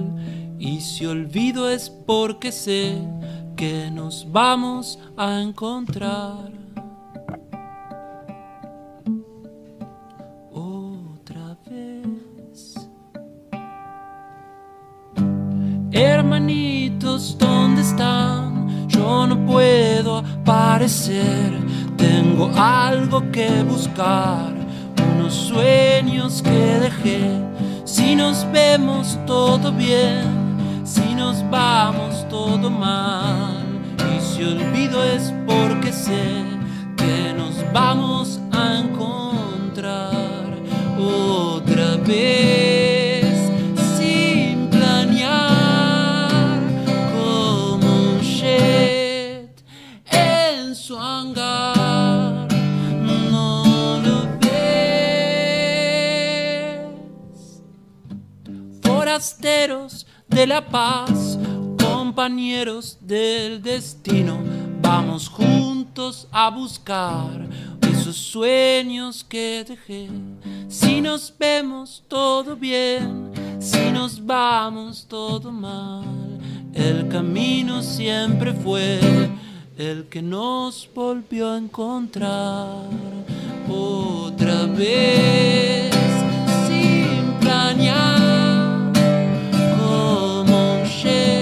[0.59, 2.97] Y si olvido es porque sé
[3.57, 6.56] que nos vamos a encontrar.
[15.97, 18.87] Hermanitos, ¿dónde están?
[18.87, 21.55] Yo no puedo aparecer.
[21.97, 24.53] Tengo algo que buscar,
[25.15, 27.41] unos sueños que dejé.
[27.87, 33.65] Si nos vemos todo bien, si nos vamos todo mal.
[34.15, 36.45] Y si olvido es porque sé
[36.99, 40.45] que nos vamos a encontrar
[40.99, 42.86] otra vez
[60.29, 61.39] de la paz,
[61.79, 64.39] compañeros del destino,
[64.83, 67.49] vamos juntos a buscar
[67.81, 70.11] esos sueños que dejé.
[70.69, 76.39] Si nos vemos todo bien, si nos vamos todo mal,
[76.75, 79.01] el camino siempre fue
[79.79, 82.83] el que nos volvió a encontrar
[83.67, 85.91] otra vez
[86.69, 88.26] sin planear
[91.07, 91.36] como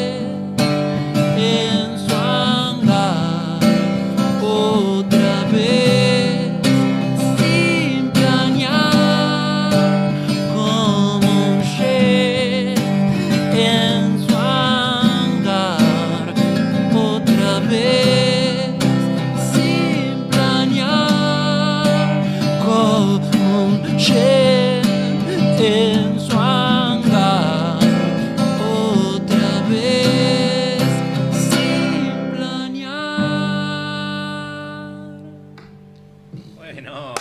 [36.75, 37.15] Bueno.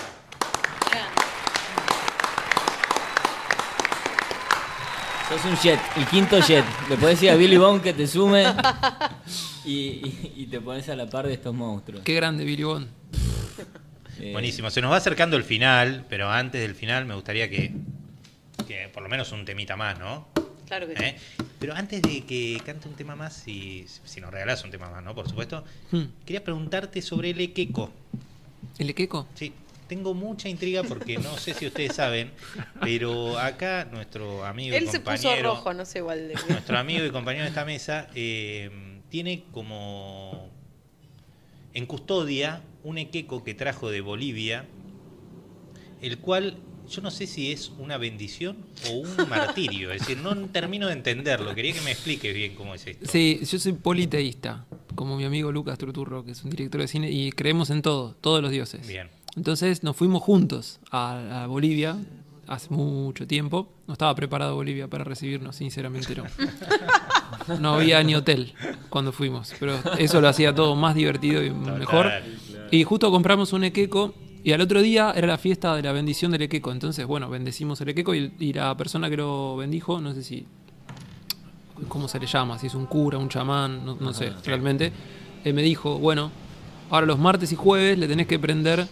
[5.30, 6.66] Sos un jet, el quinto jet.
[6.90, 8.46] Le podés decir a Billy Bond que te sume
[9.66, 12.04] y, te pones a la par de estos monstruos.
[12.04, 12.88] Qué grande Billy Bond.
[14.20, 14.32] Eh.
[14.32, 14.72] Buenísimo.
[14.72, 17.74] Se nos va acercando el final, pero antes del final me gustaría que,
[18.68, 20.28] que por lo menos un temita más, ¿no?
[20.68, 21.04] Claro que sí.
[21.04, 21.16] ¿Eh?
[21.60, 25.04] Pero antes de que cante un tema más, si, si nos regalás un tema más,
[25.04, 25.14] ¿no?
[25.14, 26.04] Por supuesto, hmm.
[26.26, 27.92] quería preguntarte sobre el Equeco.
[28.78, 29.28] ¿El Equeco?
[29.36, 29.54] Sí,
[29.88, 32.32] tengo mucha intriga porque no sé si ustedes saben,
[32.82, 36.78] pero acá nuestro amigo Él y se puso compañero, rojo, no sé igual de nuestro
[36.78, 38.72] amigo y compañero de esta mesa, eh,
[39.10, 40.50] tiene como
[41.74, 44.66] en custodia un equeco que trajo de Bolivia,
[46.02, 46.58] el cual
[46.90, 48.58] yo no sé si es una bendición
[48.90, 52.76] o un martirio, es decir, no termino de entenderlo, quería que me expliques bien cómo
[52.76, 53.06] es esto.
[53.10, 54.66] Sí, yo soy politeísta,
[54.96, 58.16] como mi amigo Lucas Truturro, que es un director de cine, y creemos en todo,
[58.22, 58.88] todos los dioses.
[58.88, 59.10] Bien.
[59.36, 61.98] Entonces nos fuimos juntos a, a Bolivia
[62.48, 63.72] hace mucho tiempo.
[63.88, 66.24] No estaba preparado Bolivia para recibirnos, sinceramente no.
[67.60, 68.54] No había ni hotel
[68.90, 72.10] cuando fuimos, pero eso lo hacía todo más divertido y mejor.
[72.72, 74.14] Y justo compramos un equeco
[74.44, 76.72] y al otro día era la fiesta de la bendición del equeco.
[76.72, 80.46] Entonces, bueno, bendecimos el equeco y, y la persona que lo bendijo, no sé si
[81.88, 84.92] cómo se le llama, si es un cura, un chamán, no, no sé, realmente,
[85.44, 86.32] eh, me dijo, bueno,
[86.90, 88.88] ahora los martes y jueves le tenés que prender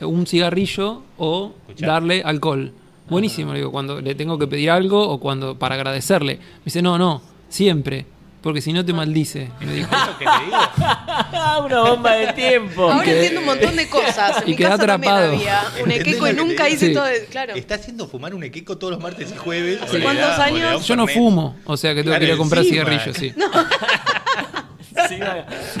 [0.00, 1.86] un cigarrillo o Escuchá.
[1.86, 2.72] darle alcohol.
[3.08, 6.36] Buenísimo, le digo, cuando le tengo que pedir algo o cuando para agradecerle.
[6.36, 8.04] Me dice, no, no, siempre,
[8.46, 9.50] porque si no te maldice.
[9.58, 9.88] Me dijo.
[9.92, 10.56] ¿Es lo que te digo?
[11.66, 12.92] Una bomba de tiempo.
[12.92, 14.36] Ahora entiendo un montón de cosas.
[14.42, 15.36] En y mi queda casa también atrapado.
[15.36, 16.94] había un ¿Entendés equeco y nunca hice Sí.
[16.94, 17.06] todo.
[17.28, 17.54] Claro.
[17.56, 19.82] Está haciendo fumar un equeco todos los martes y jueves.
[19.82, 20.86] ¿Hace cuántos da- años?
[20.86, 22.84] Yo no fumo, o sea que tengo que ir a comprar encima.
[22.84, 23.34] cigarrillos, sí.
[25.08, 25.16] Sí,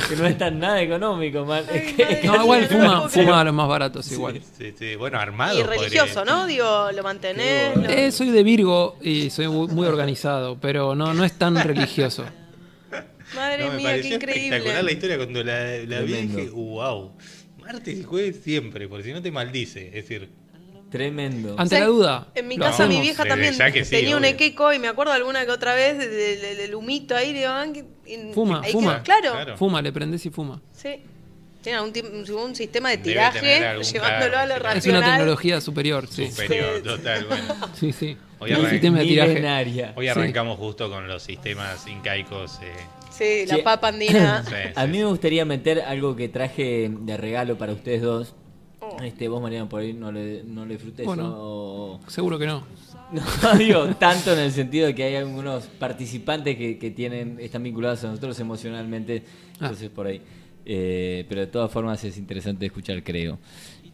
[0.08, 1.64] que no es tan nada económico, man.
[1.72, 2.20] Es que-.
[2.24, 4.40] No, igual No fuma, fuma a los más baratos igual.
[4.58, 5.58] Sí, sí, bueno, armado.
[5.58, 6.46] Y podría- religioso, ¿no?
[6.46, 7.76] Digo, lo mantenés.
[7.76, 11.56] lo- Eh, soy de Virgo y soy muy muy organizado, pero no, no es tan
[11.56, 12.24] religioso.
[13.36, 14.92] Madre No, me mía, qué pareció espectacular la increíble.
[14.92, 17.12] historia cuando la, la vi dije, wow.
[17.60, 19.86] Martes y jueves siempre, porque si no te maldice.
[19.88, 20.28] Es decir,
[20.90, 21.56] Tremendo.
[21.58, 22.28] Ante la duda.
[22.36, 25.12] En mi casa mi vieja también ya que sí, tenía un equeco y me acuerdo
[25.12, 27.84] alguna que otra vez de- de- de- del humito ahí, digo, ah, que-
[28.32, 28.94] Fuma, ahí fuma.
[28.94, 29.56] quedó- claro, Claro.
[29.56, 30.62] Fuma, le prendés y fuma.
[30.72, 31.00] sí.
[31.66, 34.60] Tiene un, sistema de tiraje algún, llevándolo a lo sí.
[34.60, 35.02] Es una racional.
[35.18, 36.30] tecnología superior, sí.
[36.30, 37.26] superior, total.
[37.26, 38.16] Bueno, Sí, sí.
[38.38, 39.92] Hoy arran- sistema de tiraje.
[39.96, 40.08] Hoy Sí.
[40.10, 42.60] arrancamos justo con los sistemas incaicos.
[42.62, 42.72] eh,
[43.10, 43.62] Sí, la Sí.
[43.62, 44.44] papa andina.
[44.48, 44.98] sí, A mí sí.
[45.00, 48.34] me gustaría meter algo que traje de regalo para ustedes dos.
[48.78, 49.02] Oh.
[49.02, 51.34] Este, vos, Mariano, por ahí no le, no le disfruté Bueno.
[51.36, 52.64] o- Seguro que no.
[53.10, 57.62] No digo tanto en el sentido de que hay algunos participantes que, que tienen están
[57.64, 59.24] vinculados a nosotros emocionalmente,
[59.54, 59.62] Ah.
[59.62, 60.20] entonces por ahí.
[60.66, 63.38] Eh, pero de todas formas es interesante escuchar, creo.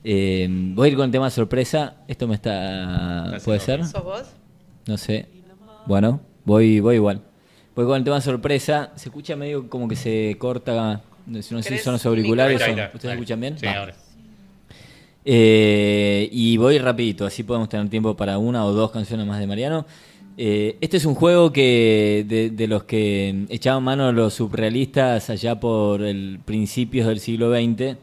[0.02, 1.96] Eh, voy a ir con el tema sorpresa.
[2.08, 3.38] Esto me está.
[3.44, 3.84] ¿Puede ser?
[3.84, 4.24] ¿Sos vos?
[4.86, 5.26] No sé.
[5.86, 7.20] Bueno, voy, voy igual.
[7.76, 8.92] Voy con el tema sorpresa.
[8.96, 11.02] Se escucha medio como que se corta.
[11.26, 12.60] No sé si ¿Querés son los auriculares.
[12.60, 13.58] Está, ¿Ustedes escuchan bien?
[13.58, 13.72] Sí, Va.
[13.78, 13.94] ahora.
[15.24, 19.46] Eh, y voy rapidito, así podemos tener tiempo para una o dos canciones más de
[19.46, 19.86] Mariano.
[20.36, 25.60] Eh, este es un juego que de, de los que echaban mano los surrealistas allá
[25.60, 27.96] por el principios del siglo XX,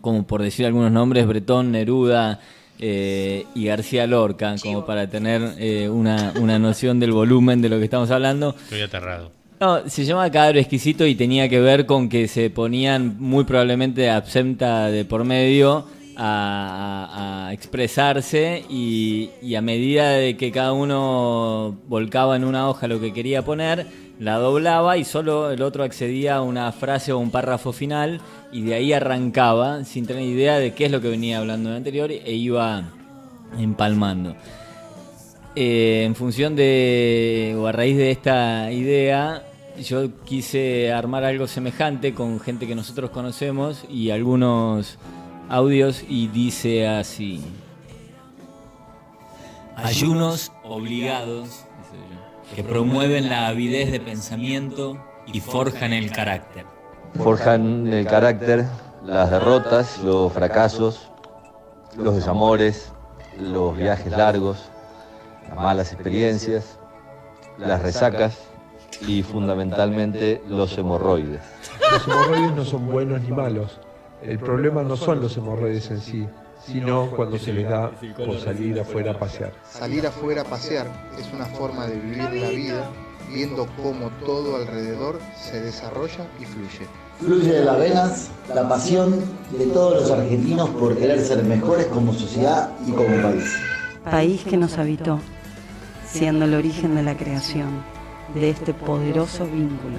[0.00, 2.40] como por decir algunos nombres, Bretón, Neruda
[2.78, 7.78] eh, y García Lorca, como para tener eh, una, una noción del volumen de lo
[7.78, 8.54] que estamos hablando.
[8.64, 9.30] Estoy aterrado.
[9.60, 14.10] No, se llama Cadro Exquisito y tenía que ver con que se ponían muy probablemente
[14.10, 22.34] absenta de por medio a, expresarse y, y a medida de que cada uno volcaba
[22.36, 23.86] en una hoja lo que quería poner,
[24.18, 28.20] la doblaba y solo el otro accedía a una frase o un párrafo final
[28.52, 31.72] y de ahí arrancaba sin tener idea de qué es lo que venía hablando en
[31.72, 32.84] el anterior e iba
[33.58, 34.36] empalmando.
[35.54, 39.42] Eh, en función de, o a raíz de esta idea,
[39.82, 44.98] yo quise armar algo semejante con gente que nosotros conocemos y algunos
[45.52, 47.44] audios y dice así.
[49.76, 51.66] Ayunos obligados
[52.56, 56.64] que promueven la avidez de pensamiento y forjan el carácter.
[57.22, 58.64] forjan el carácter,
[59.04, 61.10] las derrotas, los fracasos,
[61.98, 62.90] los desamores,
[63.38, 64.70] los viajes largos,
[65.48, 66.78] las malas experiencias,
[67.58, 68.38] las resacas
[69.06, 71.42] y fundamentalmente los hemorroides.
[71.92, 73.78] Los hemorroides no son buenos ni malos.
[74.22, 76.26] El problema no son los hemorroides en sí,
[76.64, 77.90] sino cuando se les da
[78.24, 79.52] por salir afuera a pasear.
[79.68, 80.86] Salir afuera a pasear
[81.18, 82.90] es una forma de vivir la vida
[83.32, 86.86] viendo cómo todo alrededor se desarrolla y fluye.
[87.18, 89.20] Fluye de las venas la pasión
[89.56, 93.56] de todos los argentinos por querer ser mejores como sociedad y como país.
[94.04, 95.20] país que nos habitó,
[96.06, 97.82] siendo el origen de la creación
[98.34, 99.98] de este poderoso vínculo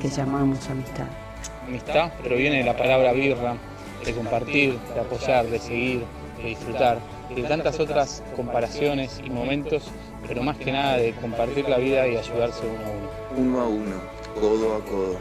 [0.00, 1.23] que llamamos amistad.
[1.66, 3.56] Amistad proviene de la palabra birra,
[4.04, 6.04] de compartir, de apoyar, de seguir,
[6.36, 6.98] de disfrutar,
[7.30, 9.84] y de tantas otras comparaciones y momentos,
[10.28, 13.08] pero más que nada de compartir la vida y ayudarse uno a uno.
[13.36, 13.96] Uno a uno,
[14.38, 15.16] codo a codo.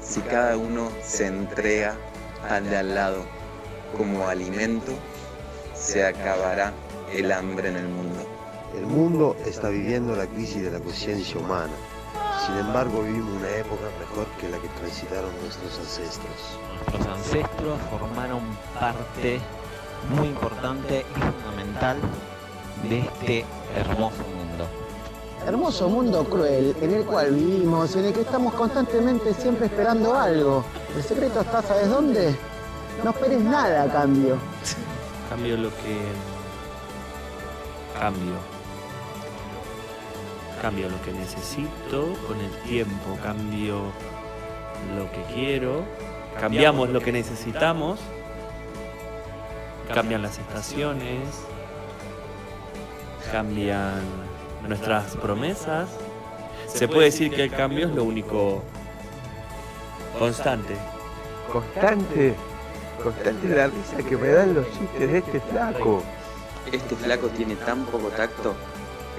[0.00, 1.94] Si cada uno se entrega
[2.48, 3.24] al de al lado
[3.96, 4.92] como alimento,
[5.74, 6.72] se acabará
[7.12, 8.26] el hambre en el mundo.
[8.74, 11.72] El mundo está viviendo la crisis de la conciencia humana.
[12.46, 16.58] Sin embargo, vivimos una época mejor que la que transitaron nuestros ancestros.
[16.90, 18.40] Nuestros ancestros formaron
[18.78, 19.40] parte
[20.16, 21.98] muy importante y fundamental
[22.88, 23.44] de este
[23.76, 24.66] hermoso mundo.
[25.46, 30.64] Hermoso mundo cruel en el cual vivimos, en el que estamos constantemente siempre esperando algo.
[30.96, 32.36] El secreto está, ¿sabes dónde?
[33.04, 34.36] No esperes nada a cambio.
[35.28, 36.00] Cambio lo que.
[37.98, 38.51] Cambio.
[40.62, 43.18] Cambio lo que necesito con el tiempo.
[43.20, 43.82] Cambio
[44.96, 45.84] lo que quiero.
[46.38, 47.98] Cambiamos lo que necesitamos.
[49.92, 51.26] Cambian las estaciones.
[53.32, 54.02] Cambian
[54.68, 55.88] nuestras promesas.
[56.68, 58.62] Se puede decir que el cambio es lo único
[60.16, 60.76] constante.
[61.52, 62.34] Constante,
[63.02, 66.04] constante la risa que me dan los chistes de este flaco.
[66.70, 68.54] Este flaco tiene tan poco tacto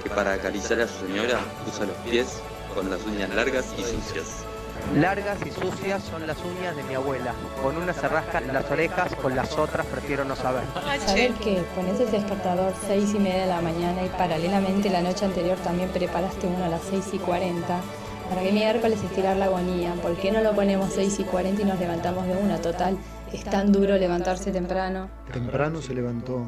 [0.04, 2.40] que para acariciar a su señora usa los pies
[2.74, 4.44] con las uñas largas y sucias.
[4.94, 7.32] Largas y sucias son las uñas de mi abuela.
[7.62, 10.62] Con una se rascan las orejas, con las otras prefiero no saber.
[11.06, 15.24] Saber que pones el despertador 6 y media de la mañana y paralelamente la noche
[15.24, 17.80] anterior también preparaste uno a las 6 y 40.
[18.28, 19.94] ¿Para qué miércoles estirar la agonía?
[20.02, 22.58] ¿Por qué no lo ponemos 6 y 40 y nos levantamos de una?
[22.58, 22.98] Total,
[23.32, 25.08] es tan duro levantarse temprano.
[25.32, 26.44] Temprano se levantó,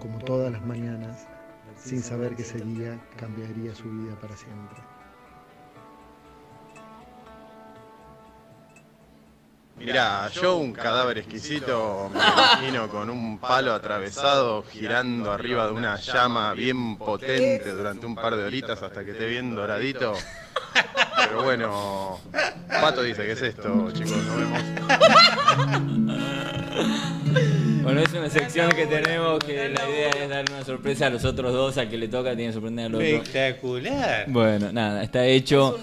[0.00, 1.26] como todas las mañanas,
[1.82, 4.78] sin saber que ese día cambiaría su vida para siempre.
[9.76, 15.96] Mirá, yo un cadáver exquisito me imagino con un palo atravesado girando arriba de una
[15.96, 20.14] llama bien potente durante un par de horitas hasta que esté bien doradito.
[21.16, 22.20] Pero bueno,
[22.68, 24.62] Pato dice que es esto, chicos, nos vemos.
[27.88, 31.24] Bueno, es una sección que tenemos que la idea es dar una sorpresa a los
[31.24, 33.06] otros dos, al que le toca tiene que sorprender al otro.
[33.06, 34.26] Espectacular.
[34.28, 35.78] Bueno, nada, está hecho.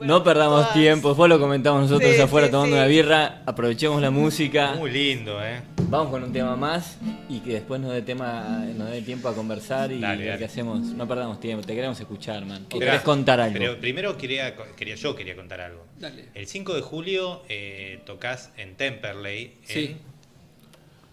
[0.00, 2.78] No perdamos tiempo, después lo comentamos nosotros Sí, afuera sí, tomando sí.
[2.80, 4.74] una birra, aprovechemos la música.
[4.74, 5.62] Muy lindo, ¿eh?
[5.88, 6.98] Vamos con un tema más
[7.30, 10.80] y que después nos dé tema, nos dé tiempo a conversar y Dale, qué hacemos.
[10.80, 12.66] No perdamos tiempo, te queremos escuchar, man.
[12.70, 13.56] ¿O querés contar algo?
[13.58, 15.86] Pero primero quería, quería yo quería contar algo.
[15.98, 16.26] Dale.
[16.34, 19.54] El 5 de julio eh, tocas en Temperley.
[19.62, 19.96] en- Sí.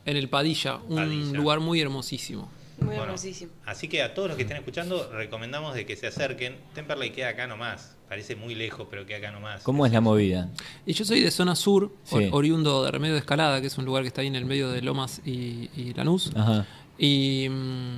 [0.06, 1.38] En el Padilla, un Padilla.
[1.38, 2.50] lugar muy hermosísimo.
[2.80, 3.52] Muy Bueno, hermosísimo.
[3.66, 6.56] Así que a todos los que estén escuchando, recomendamos de que se acerquen.
[6.74, 7.96] Temperley queda acá nomás.
[8.10, 9.62] Parece muy lejos, pero queda acá nomás.
[9.62, 10.50] ¿Cómo es la movida?
[10.86, 12.16] Y yo soy de zona sur, Sí.
[12.16, 14.46] or- oriundo de Remedio de Escalada, que es un lugar que está ahí en el
[14.46, 16.32] medio de Lomas y, y Lanús.
[16.36, 16.66] Ajá.
[16.98, 17.98] Y, mm,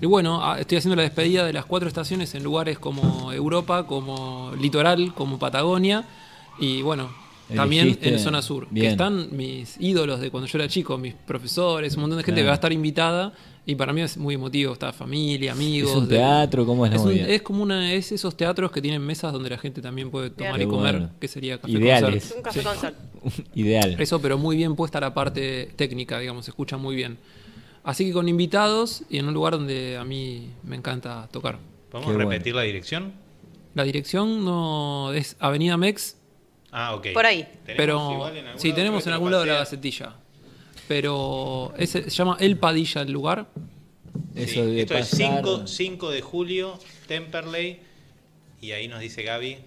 [0.00, 3.86] y bueno, ah, estoy haciendo la despedida de las cuatro estaciones en lugares como Europa,
[3.86, 6.04] como Litoral, como Patagonia.
[6.58, 7.10] Y bueno,
[7.56, 8.66] también Elegiste- en zona sur.
[8.70, 8.86] bien.
[8.86, 12.40] Que están mis ídolos de cuando yo era chico, mis profesores, un montón de gente
[12.40, 13.32] que va a estar invitada.
[13.66, 15.90] Y para mí es muy emotivo, está familia, amigos.
[15.90, 16.64] ¿Es un de- teatro?
[16.64, 19.50] ¿Cómo es la es, un- es como una, es esos teatros que tienen mesas donde
[19.50, 21.10] la gente también puede tomar Qué y comer, bueno.
[21.20, 22.32] que sería café Ideales.
[22.32, 22.36] concert.
[22.38, 22.66] Un café Sí.
[22.66, 22.96] concert.
[23.54, 23.96] Ideal.
[23.98, 27.18] Eso, pero muy bien puesta la parte técnica, digamos, se escucha muy bien.
[27.84, 31.58] Así que con invitados y en un lugar donde a mí me encanta tocar.
[31.90, 33.12] ¿Podemos repetir la dirección?
[33.74, 36.16] La dirección no es Avenida Mex.
[36.70, 37.08] Ah, ok.
[37.14, 37.42] Por ahí.
[37.64, 38.76] ¿Tenemos Pero igual en algún sí, lado?
[38.76, 40.14] tenemos en algún lado la gacetilla.
[40.86, 43.46] Pero ese, se llama El Padilla el lugar.
[44.34, 47.80] Eso Sí, esto es pasar- 5, 5 de julio, Temperley.
[48.60, 49.58] Y ahí nos dice Gaby.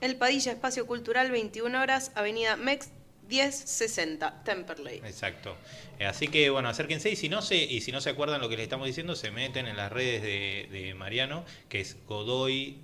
[0.00, 2.90] El Padilla Espacio Cultural, 21 horas, Avenida Mex
[3.28, 4.96] 1060, Temperley.
[4.98, 5.56] Exacto.
[5.98, 8.48] Eh, Así que bueno, acérquense y si no se, y si no se acuerdan lo
[8.48, 12.78] que les estamos diciendo, se meten en las redes de, de Mariano, que es Godoy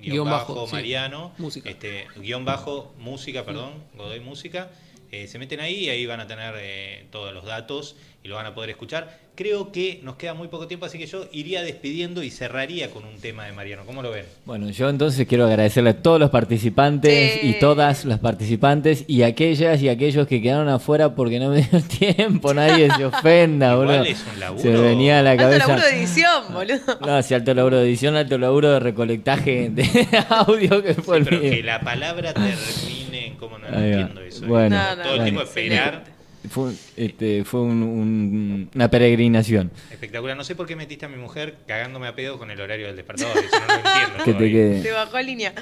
[0.00, 0.72] guion Guión bajo, bajo, sí.
[0.72, 1.68] Mariano, Música.
[1.68, 4.70] este guion bajo música, perdón, Godoy música.
[5.10, 8.34] Eh, se meten ahí y ahí van a tener eh, todos los datos y lo
[8.34, 9.18] van a poder escuchar.
[9.34, 13.04] Creo que nos queda muy poco tiempo, así que yo iría despidiendo y cerraría con
[13.04, 13.84] un tema de Mariano.
[13.86, 14.26] ¿Cómo lo ven?
[14.44, 19.80] Bueno, yo entonces quiero agradecerle a todos los participantes y todas las participantes y aquellas
[19.80, 24.02] y aquellos que quedaron afuera porque no me dio tiempo, nadie se ofenda, Igual boludo.
[24.04, 24.62] es un laburo.
[24.62, 25.66] Se venía a la Alto cabeza.
[25.68, 26.98] laburo de edición, boludo.
[27.06, 29.88] No, sí, alto laburo de edición, alto laburo de recolectaje de
[30.28, 31.50] audio que fue el Pero mío.
[31.52, 32.97] que la palabra termine
[33.38, 34.44] cómo no entiendo eso.
[34.44, 34.48] ¿eh?
[34.48, 36.04] Bueno, Todo el tiempo esperar.
[36.50, 39.70] fue, este, fue un- un- una peregrinación.
[39.90, 40.36] Espectacular.
[40.36, 42.96] No sé por qué metiste a mi mujer cagándome a pedo con el horario del
[42.96, 43.36] despertador.
[43.38, 44.24] Eso no lo entiendo.
[44.24, 44.82] Que te quede.
[44.82, 45.54] Te bajó línea.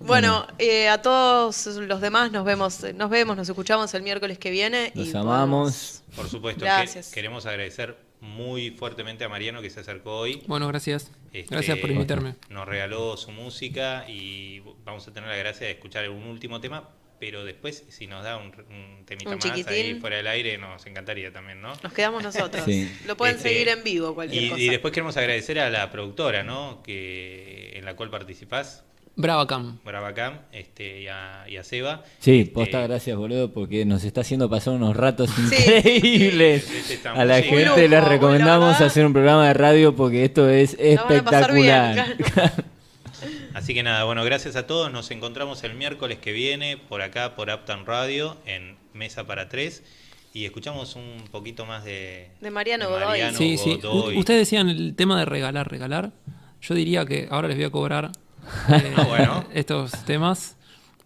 [0.00, 4.50] Bueno, eh, a todos los demás nos vemos, nos vemos, nos escuchamos el miércoles que
[4.50, 4.92] viene.
[4.94, 6.02] y Los amamos.
[6.16, 7.10] Por supuesto, que Gracias.
[7.12, 10.42] queremos agradecer muy fuertemente a Mariano que se acercó hoy.
[10.46, 11.10] Bueno, gracias.
[11.32, 12.34] Este, Gracias por invitarme.
[12.50, 16.88] Nos regaló su música y vamos a tener la gracia de escuchar un último tema,
[17.18, 20.84] pero después, si nos da un, un temita Un más ahí fuera del aire, nos
[20.86, 21.72] encantaría también, ¿no?
[21.82, 22.64] Nos quedamos nosotros.
[22.66, 22.90] Sí.
[23.06, 24.60] Lo pueden Este, seguir en vivo, cualquier Y, cosa.
[24.60, 26.82] y después queremos agradecer a la productora, ¿no?
[26.82, 28.84] Que, en la cual participás.
[29.16, 29.78] Bravacam.
[29.84, 32.02] Bravacam, este, y a, y a Seba.
[32.18, 36.64] Sí, Este, posta, gracias, boludo, porque nos está haciendo pasar unos ratos increíbles.
[36.64, 41.04] Sí, a la gente les recomendamos hacer un programa de radio porque esto es La
[41.04, 42.64] van a pasar bien, espectacular.
[43.54, 44.90] Así que nada, bueno, gracias a todos.
[44.92, 49.82] Nos encontramos el miércoles que viene por acá, por Uptown Radio, en Mesa para Tres.
[50.32, 53.06] Y escuchamos un poquito más de, De Mariano de Godoy.
[53.06, 53.78] Mariano Sí, sí.
[53.80, 54.16] Godoy.
[54.16, 56.10] U- Ustedes decían el tema de regalar, regalar.
[56.60, 58.10] Yo diría que ahora les voy a cobrar
[58.70, 59.44] eh, Ah, bueno.
[59.54, 60.56] estos temas.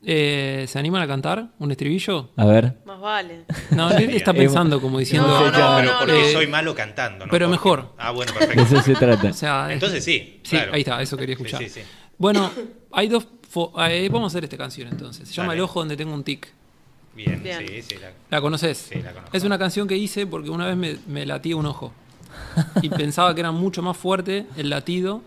[0.06, 2.30] Eh, ¿Se animan a cantar un estribillo?
[2.36, 2.74] A ver.
[2.86, 3.44] Más vale.
[3.72, 5.26] No, él está pensando como diciendo.
[5.28, 7.30] No, no, pero porque eh, soy malo cantando, ¿no?
[7.30, 7.94] Pero Porque- mejor.
[7.98, 8.64] Ah, bueno, perfecto.
[8.64, 9.28] De eso se trata.
[9.28, 10.72] O sea, es- Entonces sí, Sí, claro.
[10.72, 11.62] ahí está, eso quería Sí, escuchar.
[11.64, 11.80] sí, sí.
[12.18, 12.50] Bueno,
[12.92, 13.26] hay dos.
[13.88, 15.28] eh, vamos a hacer esta canción entonces.
[15.28, 15.58] Se llama Dale.
[15.58, 16.48] El ojo donde tengo un tic.
[17.14, 17.66] Bien, Bien.
[17.66, 17.94] sí, sí.
[18.00, 18.78] La, ¿La conoces?
[18.92, 19.36] Sí, la conozco.
[19.36, 21.92] Es una canción que hice porque una vez me, me latía un ojo.
[22.82, 25.22] Y pensaba que era mucho más fuerte el latido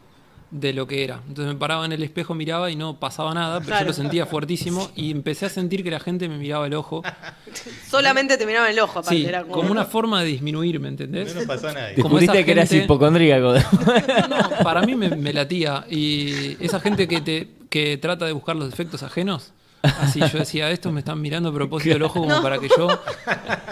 [0.51, 1.21] de lo que era.
[1.27, 4.25] Entonces me paraba en el espejo, miraba y no pasaba nada, pero yo lo sentía
[4.25, 7.01] fuertísimo y empecé a sentir que la gente me miraba el ojo.
[7.89, 9.15] Solamente te miraban el ojo, aparte.
[9.17, 11.33] Sí, era como una forma de disminuir, ¿me entendés?
[11.35, 11.95] No pasó a nadie.
[11.95, 13.53] Te Como esa juriste que eras gente- hipocondríaco.
[14.29, 15.85] No, para mí me, me latía.
[15.89, 19.53] Y esa gente que te que trata de buscar los defectos ajenos,
[19.84, 22.41] así yo decía, estos me están mirando a propósito del ojo como No.
[22.41, 22.88] para que yo.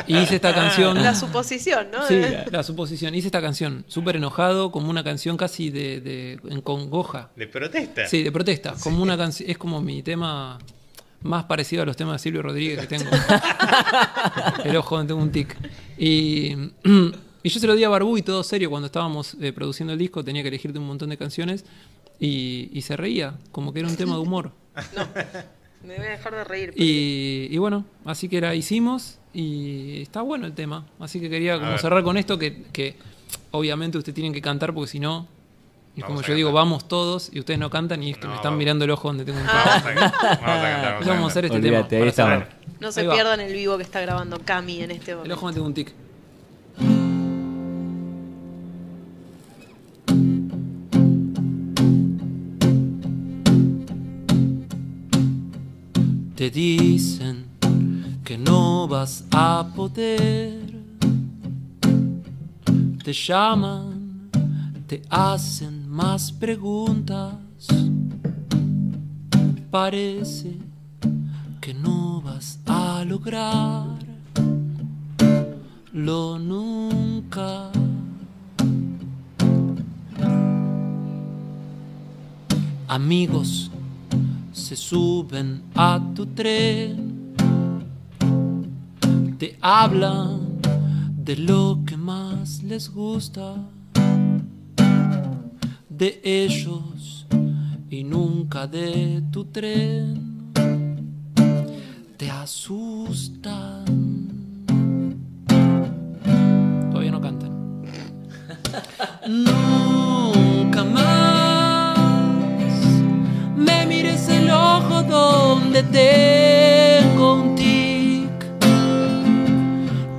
[0.07, 1.01] Y hice esta canción.
[1.01, 2.07] La suposición, ¿no?
[2.07, 3.14] Sí, la suposición.
[3.16, 7.30] Hice esta canción súper enojado, como una canción casi de, de en congoja.
[7.36, 8.07] De protesta.
[8.07, 8.76] Sí, de protesta.
[8.82, 9.49] Como una canción.
[9.49, 10.57] Es como mi tema
[11.22, 13.10] más parecido a los temas de Silvio Rodríguez que tengo.
[14.64, 15.55] El ojo donde tengo un tic.
[15.97, 16.53] Y,
[17.43, 19.99] y yo se lo di a Barbú y todo serio cuando estábamos eh, produciendo el
[19.99, 20.24] disco.
[20.24, 21.66] Tenía que elegirte un montón de canciones.
[22.20, 24.51] Y, y se reía, como que era un tema de humor.
[25.84, 26.73] Me voy a dejar de reír.
[26.75, 30.86] Y, y bueno, así que la hicimos y está bueno el tema.
[30.99, 32.95] Así que quería como cerrar con esto que, que
[33.51, 35.27] obviamente ustedes tienen que cantar porque si no,
[35.95, 38.51] Vamos como yo digo, vamos todos y ustedes no cantan y es que me están
[38.51, 38.59] vamos.
[38.59, 41.23] mirando el ojo donde tengo un Vamos a cantar, vamos a cantar, vamos a Vamos
[41.23, 42.34] a hacer este Olvídate, tema.
[42.36, 42.43] ahí.
[42.80, 45.36] No se pierdan el vivo que está grabando Cami en este El momento.
[45.36, 45.93] ojo donde tengo un tic.
[56.40, 57.48] Te dicen
[58.24, 60.74] que no vas a poder.
[63.04, 64.30] Te llaman,
[64.88, 67.34] te hacen más preguntas.
[69.70, 70.56] Parece
[71.60, 74.00] que no vas a lograr
[75.92, 77.70] lo nunca.
[82.88, 83.70] Amigos
[84.52, 87.34] se suben a tu tren,
[89.38, 90.60] te hablan
[91.16, 93.56] de lo que más les gusta
[95.89, 97.28] de ellos
[97.89, 100.52] y nunca de tu tren.
[102.16, 103.86] Te asustan.
[106.89, 107.84] Todavía no cantan.
[109.28, 109.86] Nunca
[115.82, 117.49] donde tengo un.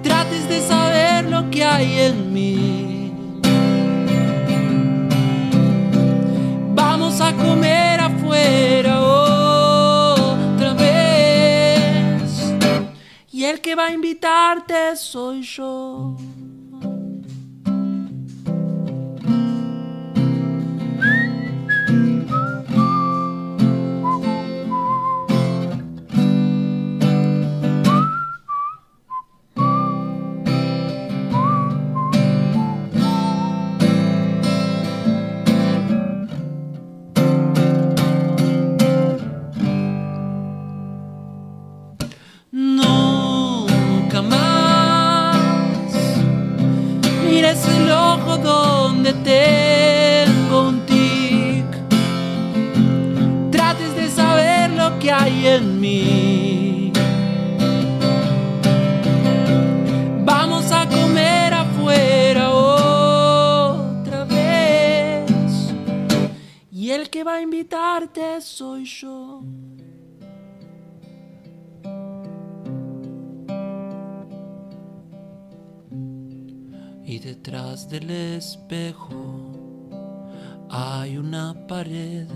[0.02, 3.12] Trates de saber lo que hay en mí.
[6.74, 12.54] Vamos a comer afuera otra vez.
[13.32, 16.16] Y el que va a invitarte soy yo.
[68.40, 69.42] Soy yo.
[77.04, 79.52] Y detrás del espejo
[80.68, 82.28] hay una pared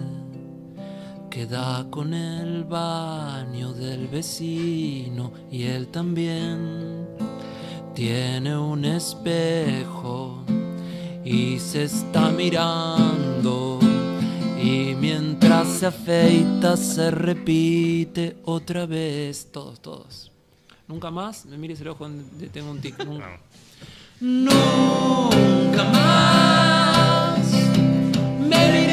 [1.31, 7.07] que da con el baño del vecino y él también
[7.95, 10.45] tiene un espejo
[11.25, 13.84] y se está mirando
[14.65, 19.49] y mientras se afeita se repite otra vez.
[19.53, 20.33] Todos todos.
[20.89, 23.41] Nunca más me mires el ojo donde tengo un tic nunca,
[24.21, 27.47] nunca más
[28.49, 28.84] me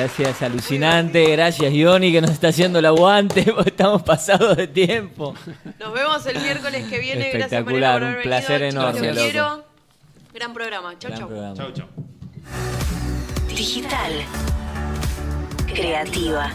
[0.00, 1.24] Gracias, alucinante.
[1.30, 3.44] Gracias, Ioni, que nos está haciendo el aguante.
[3.52, 5.34] porque Estamos pasados de tiempo.
[5.78, 7.30] Nos vemos el miércoles que viene.
[7.30, 8.80] Gracias por Espectacular, un placer venido.
[8.80, 9.30] Enorme, los loco.
[9.30, 9.64] quiero.
[10.32, 10.98] Gran programa.
[10.98, 11.28] Chau, Gran chau.
[11.28, 11.54] programa.
[11.56, 11.86] Chau, chau.
[13.48, 14.12] Digital.
[15.66, 16.50] Creativa.